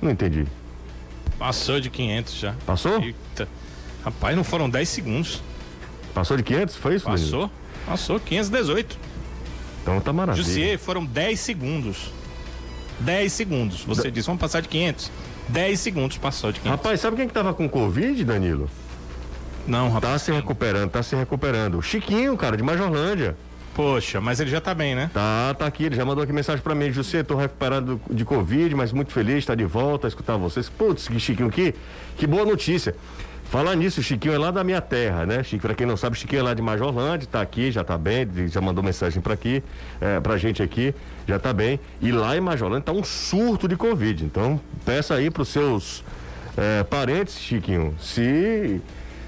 [0.00, 0.46] Não entendi.
[1.38, 2.54] Passou de 500 já.
[2.66, 3.00] Passou?
[3.00, 3.48] Eita.
[4.04, 5.42] Rapaz, não foram 10 segundos.
[6.14, 6.76] Passou de 500?
[6.76, 7.04] Foi isso?
[7.04, 7.26] Passou?
[7.26, 7.50] Danilo?
[7.86, 8.98] Passou, 518.
[9.82, 10.44] Então tá maravilha.
[10.44, 12.12] Jussier, foram 10 segundos.
[13.00, 13.84] 10 segundos.
[13.84, 15.10] Você disse, vamos passar de 500.
[15.48, 16.78] 10 segundos passou de 500.
[16.78, 18.68] Rapaz, sabe quem que tava com Covid, Danilo?
[19.66, 20.12] Não, rapaz.
[20.12, 21.80] Tá se recuperando, tá se recuperando.
[21.82, 23.36] Chiquinho, cara, de Majorlândia.
[23.74, 25.08] Poxa, mas ele já tá bem, né?
[25.14, 25.84] Tá, tá aqui.
[25.84, 26.90] Ele já mandou aqui mensagem pra mim.
[26.90, 30.68] José, tô recuperado de Covid, mas muito feliz, tá de volta a escutar vocês.
[30.68, 31.74] Putz, que Chiquinho, que,
[32.16, 32.96] que boa notícia.
[33.50, 35.42] Falar nisso, o Chiquinho é lá da minha terra, né?
[35.42, 37.96] Chico, pra quem não sabe, o Chiquinho é lá de Majorlândia, tá aqui, já tá
[37.96, 39.62] bem, já mandou mensagem pra aqui,
[40.02, 40.94] é, pra gente aqui,
[41.26, 41.80] já tá bem.
[42.02, 44.22] E lá em Majorlândia tá um surto de Covid.
[44.22, 46.04] Então, peça aí pros seus
[46.58, 48.82] é, parentes, Chiquinho, se,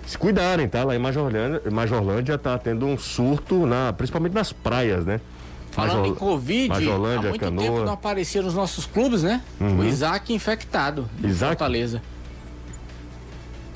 [0.07, 0.85] se cuidarem, tá?
[0.85, 5.19] Lá em Majorlândia, Majorlândia tá tendo um surto, na, principalmente nas praias, né?
[5.71, 7.63] Falando Major- em Covid, Majorlândia, há muito Canoa.
[7.65, 9.41] tempo não aparecia nos nossos clubes, né?
[9.59, 11.09] O Isaac infectado.
[11.25, 11.53] Isaac?
[11.53, 12.03] Fortaleza.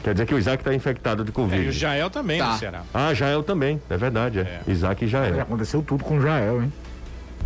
[0.04, 1.64] Quer dizer que o Isaac tá infectado de É, Covid.
[1.64, 2.52] e o Jael também Tá.
[2.52, 2.82] no Ceará.
[2.92, 4.60] Ah, Jael também, é verdade, é.
[4.68, 5.40] Isaac e Já Jael.
[5.40, 6.72] aconteceu tudo com o Jael, hein?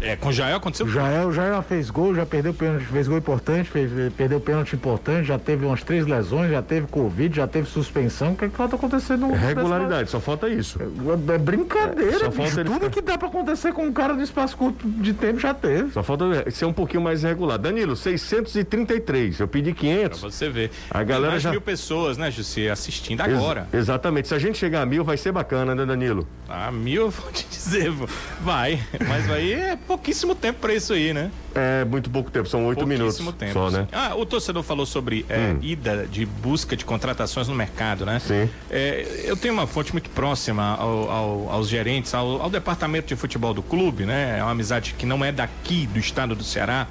[0.00, 3.18] É, com o Jael aconteceu O Jael já fez gol, já perdeu pênalti, fez gol
[3.18, 7.68] importante, fez, perdeu pênalti importante, já teve umas três lesões, já teve Covid, já teve
[7.68, 8.32] suspensão.
[8.32, 9.32] O que, é que falta acontecer no.
[9.34, 10.78] Regularidade, só falta isso.
[10.80, 12.56] É, é brincadeira, É, só bicho.
[12.56, 15.52] Tudo ficar- que dá pra acontecer com um cara de espaço curto de tempo já
[15.54, 15.90] teve.
[15.92, 17.58] Só falta ser um pouquinho mais regular.
[17.58, 19.40] Danilo, 633.
[19.40, 20.20] Eu pedi pra 500.
[20.20, 20.70] você ver.
[20.90, 23.66] A galera mais já- mil pessoas, né, Jussi, assistindo Ex- agora.
[23.72, 24.28] exatamente.
[24.28, 26.26] Se a gente chegar a mil, vai ser bacana, né, Danilo?
[26.48, 27.90] Ah, mil, eu vou te dizer,
[28.40, 28.80] vai.
[29.06, 31.30] Mas aí é pouquíssimo tempo pra isso aí, né?
[31.54, 33.52] É muito pouco tempo, são oito minutos tempo.
[33.54, 33.88] só, né?
[33.90, 38.20] Ah, o torcedor falou sobre é, ida de busca de contratações no mercado, né?
[38.20, 38.48] Sim.
[38.70, 43.16] É, eu tenho uma fonte muito próxima ao- ao- aos gerentes, ao, ao departamento de
[43.16, 44.36] futebol do clube, né?
[44.38, 46.86] É uma amizade que não é daqui, do estado do Ceará.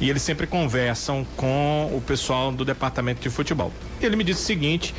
[0.00, 3.72] E eles sempre conversam com o pessoal do departamento de futebol.
[4.02, 4.94] Ele me disse o seguinte.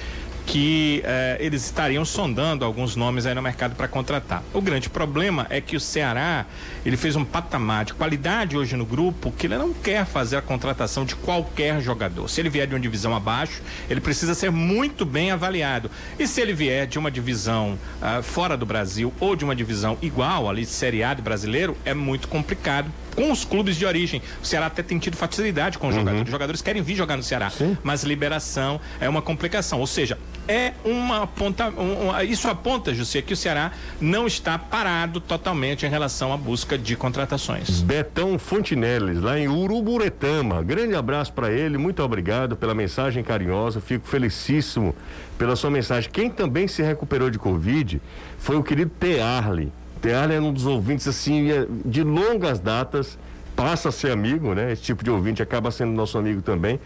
[0.45, 4.43] Que eh, eles estariam sondando alguns nomes aí no mercado para contratar.
[4.53, 6.45] O grande problema é que o Ceará
[6.85, 10.41] ele fez um patamar de qualidade hoje no grupo que ele não quer fazer a
[10.41, 12.29] contratação de qualquer jogador.
[12.29, 15.89] Se ele vier de uma divisão abaixo, ele precisa ser muito bem avaliado.
[16.19, 19.97] E se ele vier de uma divisão ah, fora do Brasil ou de uma divisão
[20.01, 24.21] igual ali, Série A do brasileiro, é muito complicado com os clubes de origem.
[24.43, 26.25] O Ceará até tem tido facilidade com os jogadores.
[26.25, 27.51] Os jogadores querem vir jogar no Ceará,
[27.83, 29.79] mas liberação é uma complicação.
[29.79, 30.17] Ou seja,
[30.47, 31.69] é uma ponta.
[31.69, 36.37] um- um- isso aponta, José, que o Ceará não está parado totalmente em relação à
[36.37, 37.81] busca de contratações.
[37.81, 40.61] Betão Fontinelles, lá em Uruburetama.
[40.63, 43.79] Grande abraço para ele, muito obrigado pela mensagem carinhosa.
[43.81, 44.95] Fico felicíssimo
[45.37, 46.09] pela sua mensagem.
[46.11, 48.01] Quem também se recuperou de Covid
[48.37, 49.71] foi o querido Tearli.
[50.01, 53.17] Tearli é um dos ouvintes, assim, é, de longas datas,
[53.55, 54.71] passa a ser amigo, né?
[54.73, 56.79] Esse tipo de ouvinte acaba sendo nosso amigo também.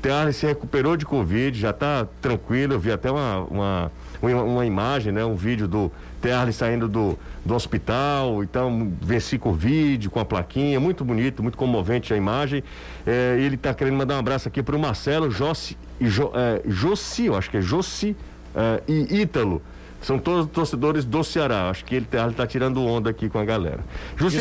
[0.00, 2.74] Tearli se recuperou de Covid, já está tranquilo.
[2.74, 3.92] Eu vi até uma, uma,
[4.22, 5.24] uma, imagem, né?
[5.24, 5.90] Um vídeo do
[6.20, 12.12] Tearli saindo do, do hospital, então venci Covid com a plaquinha, muito bonito, muito comovente
[12.14, 12.62] a imagem.
[13.06, 17.26] É, ele está querendo mandar um abraço aqui para o Marcelo Jossi, Jo- é, Jossi,
[17.26, 18.16] eu acho que é Jossi
[18.54, 19.62] é, e Ítalo.
[20.02, 21.68] São todos torcedores do Ceará.
[21.70, 23.80] Acho que ele está tá tirando onda aqui com a galera.
[24.16, 24.36] Jussi.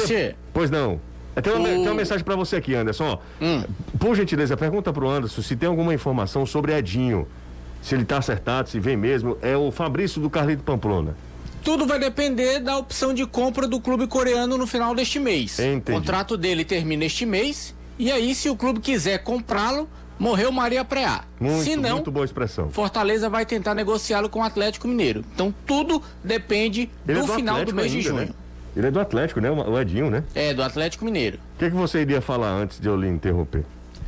[0.54, 1.00] pois não.
[1.36, 3.20] É, Tem uma, O- tem uma mensagem para você aqui, Anderson.
[3.42, 3.64] ó.
[4.00, 7.28] Por gentileza, pergunta pro Anderson se tem alguma informação sobre Edinho.
[7.82, 9.38] Se ele tá acertado, se vem mesmo.
[9.42, 11.16] É o Fabrício do Carlito Pamplona.
[11.64, 15.60] Tudo vai depender da opção de compra do clube coreano no final deste mês.
[15.60, 15.92] Entendi.
[15.92, 17.76] O contrato dele termina este mês.
[17.98, 19.88] E aí, se o clube quiser comprá-lo,
[20.20, 21.24] morreu Maria Preá.
[21.40, 22.70] Muito, se não, muito boa expressão.
[22.70, 25.24] Fortaleza vai tentar negociá-lo com o Atlético Mineiro.
[25.34, 28.22] Então tudo depende Ele do, é final do mês de ainda, junho.
[28.26, 28.30] né?
[28.76, 29.50] Ele é do Atlético, né?
[29.50, 30.24] O Edinho, né?
[30.34, 31.40] É, do Atlético Mineiro.
[31.56, 33.64] O que, que você iria falar antes de eu lhe interromper?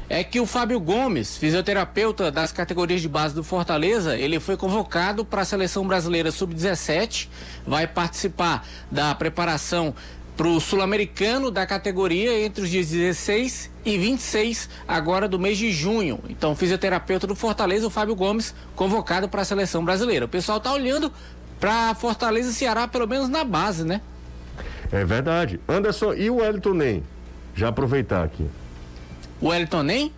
[0.10, 5.26] É que o Fábio Gomes, fisioterapeuta das categorias de base do Fortaleza, ele foi convocado
[5.26, 7.28] para a seleção brasileira sub-17,
[7.66, 9.94] vai participar da preparação
[10.38, 15.72] para o sul-americano da categoria entre os dias 16 e 26 agora do mês de
[15.72, 16.20] junho.
[16.30, 20.26] Então, fisioterapeuta do Fortaleza, o Fábio Gomes, convocado para a seleção brasileira.
[20.26, 21.12] O pessoal tá olhando
[21.60, 24.00] para Fortaleza e Ceará pelo menos na base, né?
[24.92, 25.60] É verdade.
[25.68, 27.04] Anderson, e o Wellington Ney?
[27.56, 28.48] Já aproveitar aqui.
[29.42, 30.14] O Wellington nem?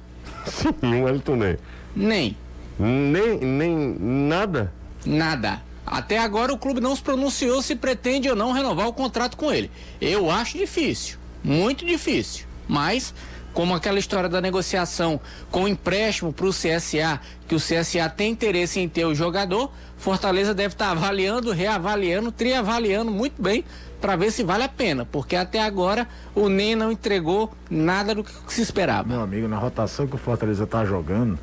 [0.45, 1.57] Sim, o Wellington Ney.
[1.95, 2.37] Nem.
[2.77, 4.71] Nem, nem nada?
[5.05, 5.61] Nada.
[5.85, 9.51] Até agora o clube não se pronunciou se pretende ou não renovar o contrato com
[9.51, 9.71] ele.
[9.99, 12.45] Eu acho difícil, muito difícil.
[12.67, 13.13] Mas,
[13.53, 18.31] como aquela história da negociação com o empréstimo para o CSA, que o CSA tem
[18.31, 23.65] interesse em ter o jogador, Fortaleza deve estar avaliando, reavaliando, triavaliando muito bem
[23.99, 28.23] para ver se vale a pena, porque até agora o NEM não entregou nada do
[28.23, 29.07] que se esperava.
[29.07, 31.37] Meu amigo, na rotação que o Fortaleza tá jogando,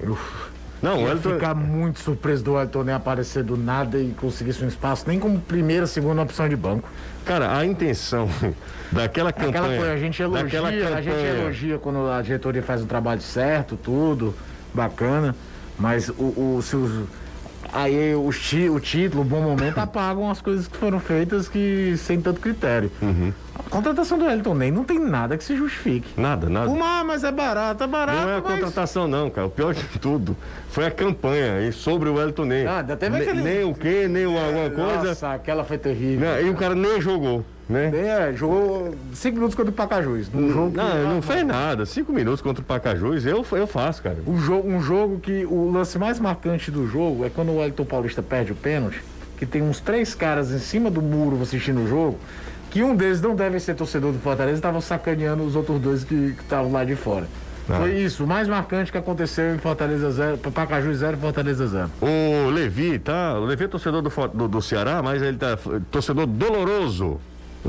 [0.00, 0.16] eu
[0.80, 1.34] Não, ia Wellington.
[1.34, 5.38] ficar muito surpreso do Elton nem aparecer do nada e conseguisse um espaço, nem como
[5.40, 6.88] primeira, segunda opção de banco.
[7.24, 8.28] Cara, a intenção
[8.90, 9.76] daquela Aquela campanha.
[9.78, 13.20] coisa, a gente elogia, daquela a gente campanha- elogia quando a diretoria faz o trabalho
[13.20, 14.34] certo, tudo,
[14.72, 15.34] bacana.
[15.78, 16.12] Mas o,
[16.56, 17.06] o, se os-
[17.72, 22.20] Aí ti- o título, o bom momento, apagam as coisas que foram feitas que sem
[22.20, 22.90] tanto critério.
[23.02, 23.32] Uhum.
[23.58, 26.08] A contratação do Elton Ney não tem nada que se justifique.
[26.16, 26.70] Nada, nada.
[26.70, 28.20] Uma, mas é barato, é barato.
[28.22, 29.46] Não é a mas- contratação, não, cara.
[29.46, 30.36] O pior de tudo
[30.70, 32.66] foi a campanha sobre o Elton Ney.
[32.66, 35.08] Ah, teve aquele- Nem o quê, nem o- alguma coisa.
[35.08, 36.20] Nossa, aquela foi terrível.
[36.20, 36.44] Né?
[36.44, 37.90] E o cara nem jogou, né?
[37.94, 40.30] É, jogou cinco minutos contra o Pacajus.
[40.32, 41.84] Num jogo que- Não, não fez nada.
[41.84, 44.16] Cinco minutos contra o Pacajus, eu, eu faço, cara.
[44.26, 47.84] Um jogo, um jogo que o lance mais marcante do jogo é quando o Wellington
[47.84, 49.02] Paulista perde o pênalti,
[49.36, 52.18] que tem uns três caras em cima do muro assistindo o jogo,
[52.70, 56.34] que um deles não deve ser torcedor do Fortaleza, estavam sacaneando os outros dois que
[56.40, 57.26] estavam lá de fora.
[57.70, 57.80] Ah.
[57.80, 61.90] Foi isso, o mais marcante que aconteceu em Fortaleza 0, Pacajus 0 Fortaleza 0.
[62.00, 63.38] O Levi, tá?
[63.38, 65.58] O Levi é torcedor do, do, do Ceará, mas ele tá
[65.90, 67.20] torcedor doloroso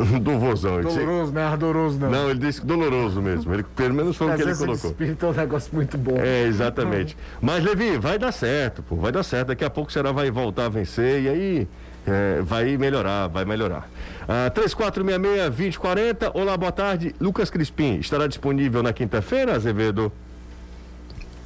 [0.22, 0.82] do Vozão.
[0.82, 2.10] Doloroso, não é ardoroso não.
[2.10, 3.54] Não, ele disse que doloroso mesmo.
[3.54, 4.92] Ele, pelo menos foi o que ele colocou.
[4.92, 6.18] espírito é um negócio muito bom.
[6.18, 7.18] É, exatamente.
[7.42, 8.96] Mas, Levi, vai dar certo, pô.
[8.96, 9.50] Vai dar certo.
[9.50, 11.68] Daqui a pouco o Ceará vai voltar a vencer e aí
[12.08, 13.90] é, vai melhorar, vai melhorar.
[14.28, 16.32] Ah, 3466-2040.
[16.34, 17.16] Olá, boa tarde.
[17.20, 20.12] Lucas Crispim estará disponível na quinta-feira, Azevedo?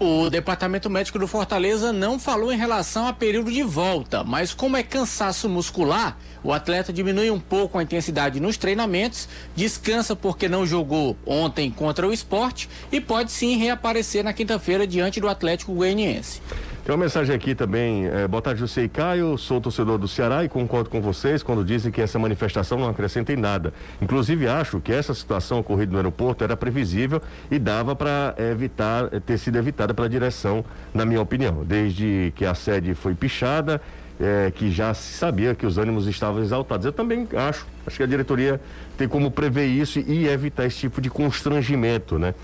[0.05, 4.75] O departamento médico do Fortaleza não falou em relação a período de volta, mas como
[4.75, 10.65] é cansaço muscular, o atleta diminui um pouco a intensidade nos treinamentos, descansa porque não
[10.65, 16.41] jogou ontem contra o esporte e pode sim reaparecer na quinta-feira diante do Atlético Goianiense.
[16.83, 18.07] Tem uma mensagem aqui também.
[18.07, 19.37] É, boa tarde, José e Caio.
[19.37, 23.31] Sou torcedor do Ceará e concordo com vocês quando dizem que essa manifestação não acrescenta
[23.31, 23.73] em nada.
[24.01, 29.21] Inclusive, acho que essa situação ocorrida no aeroporto era previsível e dava para evitar, eh,
[29.21, 31.63] ter sido evitada pela direção, na minha opinião.
[31.63, 33.81] Desde que a sede foi pichada,
[34.19, 36.85] eh, que já se sabia que os ânimos estavam exaltados.
[36.85, 37.65] Eu também acho.
[37.87, 38.59] Acho que a diretoria
[38.97, 42.35] tem como prever isso e evitar esse tipo de constrangimento, né?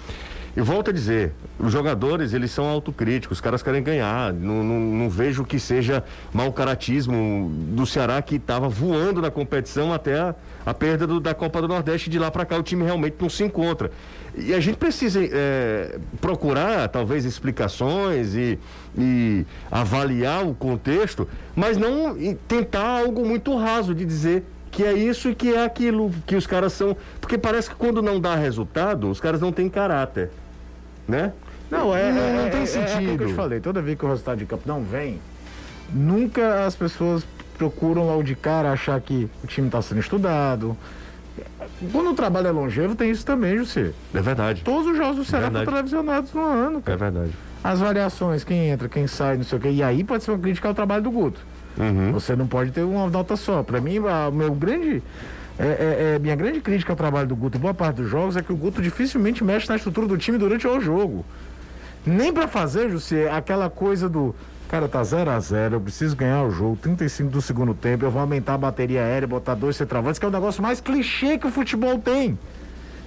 [0.58, 4.34] E volto a dizer, os jogadores, eles são autocríticos, os caras querem ganhar.
[4.34, 9.94] Não, não, não vejo que seja mau caratismo do Ceará que estava voando na competição
[9.94, 10.36] até a,
[10.66, 12.10] a perda do- da Copa do Nordeste.
[12.10, 13.92] De lá para cá o time realmente não se encontra.
[14.36, 18.58] E a gente precisa eh, procurar, talvez, explicações e,
[18.98, 22.16] e avaliar o contexto, mas não
[22.48, 26.46] tentar algo muito raso de dizer que é isso e que é aquilo, que os
[26.46, 26.96] caras são.
[27.20, 30.30] Porque parece que quando não dá resultado, os caras não têm caráter.
[31.10, 31.34] Né?
[31.72, 33.26] Não, é, Não, é- não é- tem é- É aquilo que eu sentido.
[33.28, 35.20] te falei, toda vez que o resultado de campo não vem,
[35.94, 37.26] nunca as pessoas
[37.58, 40.78] procuram logo de cara achar que o time está sendo estudado.
[41.92, 43.92] Quando o trabalho é longevo, tem isso também, José.
[44.14, 44.62] É verdade.
[44.64, 46.98] Todos os jogos do Ceará foram televisionados no ano, É cara.
[46.98, 47.32] verdade.
[47.64, 49.70] As variações, quem entra, quem sai, não sei o quê.
[49.70, 51.40] E aí pode ser uma crítica ao trabalho do Guto.
[51.78, 52.12] Uhum.
[52.14, 53.64] Você não pode ter uma nota só.
[53.64, 55.02] Para mim, a, meu grande,
[55.60, 58.38] é, é- é- minha grande crítica ao trabalho do Guto em boa parte dos jogos
[58.38, 61.26] é que o Guto dificilmente mexe na estrutura do time durante o jogo.
[62.06, 64.34] Nem para fazer, José, aquela coisa do.
[64.70, 68.12] Cara, tá 0 a 0 eu preciso ganhar o jogo, 35 do segundo tempo, eu
[68.12, 71.48] vou aumentar a bateria aérea, botar dois centroavantes, que é o negócio mais clichê que
[71.48, 72.38] o futebol tem.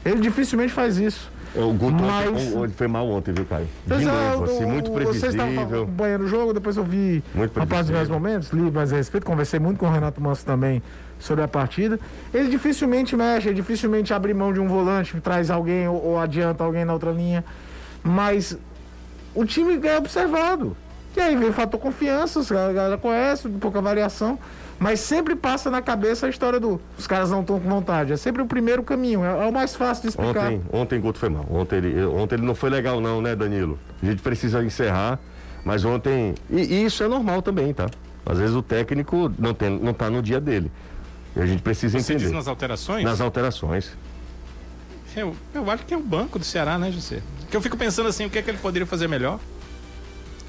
[0.04, 1.30] Ele dificilmente faz isso.
[1.54, 3.68] O Guto Mas- ontem, foi mal ontem, viu, Caio?
[3.86, 5.82] De é, novo, assim, muito o- Vocês estavam previsível.
[5.84, 8.14] acompanhando o jogo, depois eu vi uma parte dos meus previsível.
[8.14, 10.82] momentos, li mais a respeito, conversei muito com o Renato Manso também
[11.22, 11.98] sobre a partida.
[12.34, 16.64] Ele dificilmente mexe, ele dificilmente abre mão de um volante, traz alguém ou, ou adianta
[16.64, 17.44] alguém na outra linha.
[18.02, 18.58] Mas
[19.34, 20.76] o time é observado.
[21.16, 24.38] E aí vem o fator confiança, os caras- galera conhece, pouca variação.
[24.78, 28.12] Mas sempre passa na cabeça a história do os caras não estão com vontade.
[28.12, 30.46] É sempre o primeiro caminho, é, é o mais fácil de explicar.
[30.46, 31.46] Ontem, ontem Guto foi mal.
[31.48, 33.78] Ontem ele, ontem ele não foi legal, não, né, Danilo?
[34.02, 35.20] A gente precisa encerrar,
[35.64, 36.34] mas ontem.
[36.50, 37.86] E, e isso é normal também, tá?
[38.26, 40.70] Às vezes o técnico não, tem, não tá no dia dele.
[41.36, 42.24] E a gente precisa Você entender.
[42.26, 43.04] diz nas alterações?
[43.04, 43.90] Nas alterações.
[45.16, 47.20] Eu, eu acho que é o banco do Ceará, né, José?
[47.50, 49.38] Que eu fico pensando assim, o que é que ele poderia fazer melhor?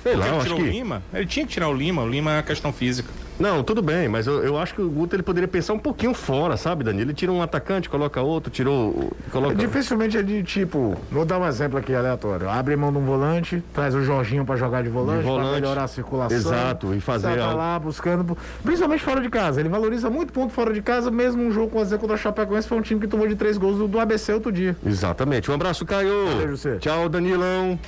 [0.01, 0.69] Sei lá, Porque ele tirou o que.
[0.69, 1.03] Lima.
[1.13, 2.01] Ele tinha que tirar o Lima.
[2.01, 3.09] O Lima é uma questão física.
[3.39, 6.13] Não, tudo bem, mas eu, eu acho que o Guto ele poderia pensar um pouquinho
[6.13, 7.03] fora, sabe, Danilo?
[7.09, 9.11] Ele tira um atacante, coloca outro, tirou.
[9.31, 9.55] Coloca...
[9.55, 12.49] Dificilmente é de tipo, vou dar um exemplo aqui aleatório.
[12.49, 15.61] Abre mão de um volante, traz o Jorginho pra jogar de volante, De pra volante.
[15.61, 16.37] melhorar a circulação.
[16.37, 17.57] Exato, e fazer pra algo.
[17.57, 19.59] lá buscando, principalmente fora de casa.
[19.59, 22.67] Ele valoriza muito ponto fora de casa, mesmo um jogo com a contra o Chapecoense
[22.67, 24.75] foi um time que tomou de três gols do, do ABC outro dia.
[24.85, 25.49] Exatamente.
[25.49, 26.25] Um abraço, Caio.
[26.27, 26.77] Valeu, José.
[26.77, 27.79] Tchau, Danilão.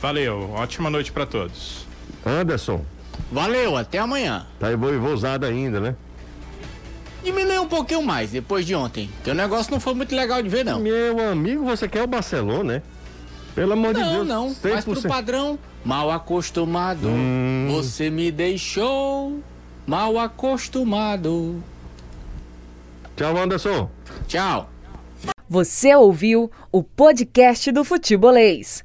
[0.00, 0.50] Valeu.
[0.54, 1.86] Ótima noite pra todos.
[2.24, 2.84] Anderson.
[3.30, 4.46] Valeu, até amanhã.
[4.58, 5.96] Tá aí voivozada ainda, né?
[7.22, 10.48] Diminui um pouquinho mais depois de ontem, que o negócio não foi muito legal de
[10.48, 10.78] ver, não.
[10.78, 12.82] Meu amigo, você quer o Barcelona, né?
[13.54, 14.28] Pelo amor de Não, Deus.
[14.28, 14.56] não.
[14.62, 15.08] Mas pro 100%.
[15.08, 17.08] padrão, mal acostumado.
[17.08, 17.68] Hum.
[17.70, 19.40] Você me deixou
[19.86, 21.62] mal acostumado.
[23.16, 23.88] Tchau, Anderson.
[24.26, 24.68] Tchau.
[25.48, 28.84] Você ouviu o podcast do Futebolês.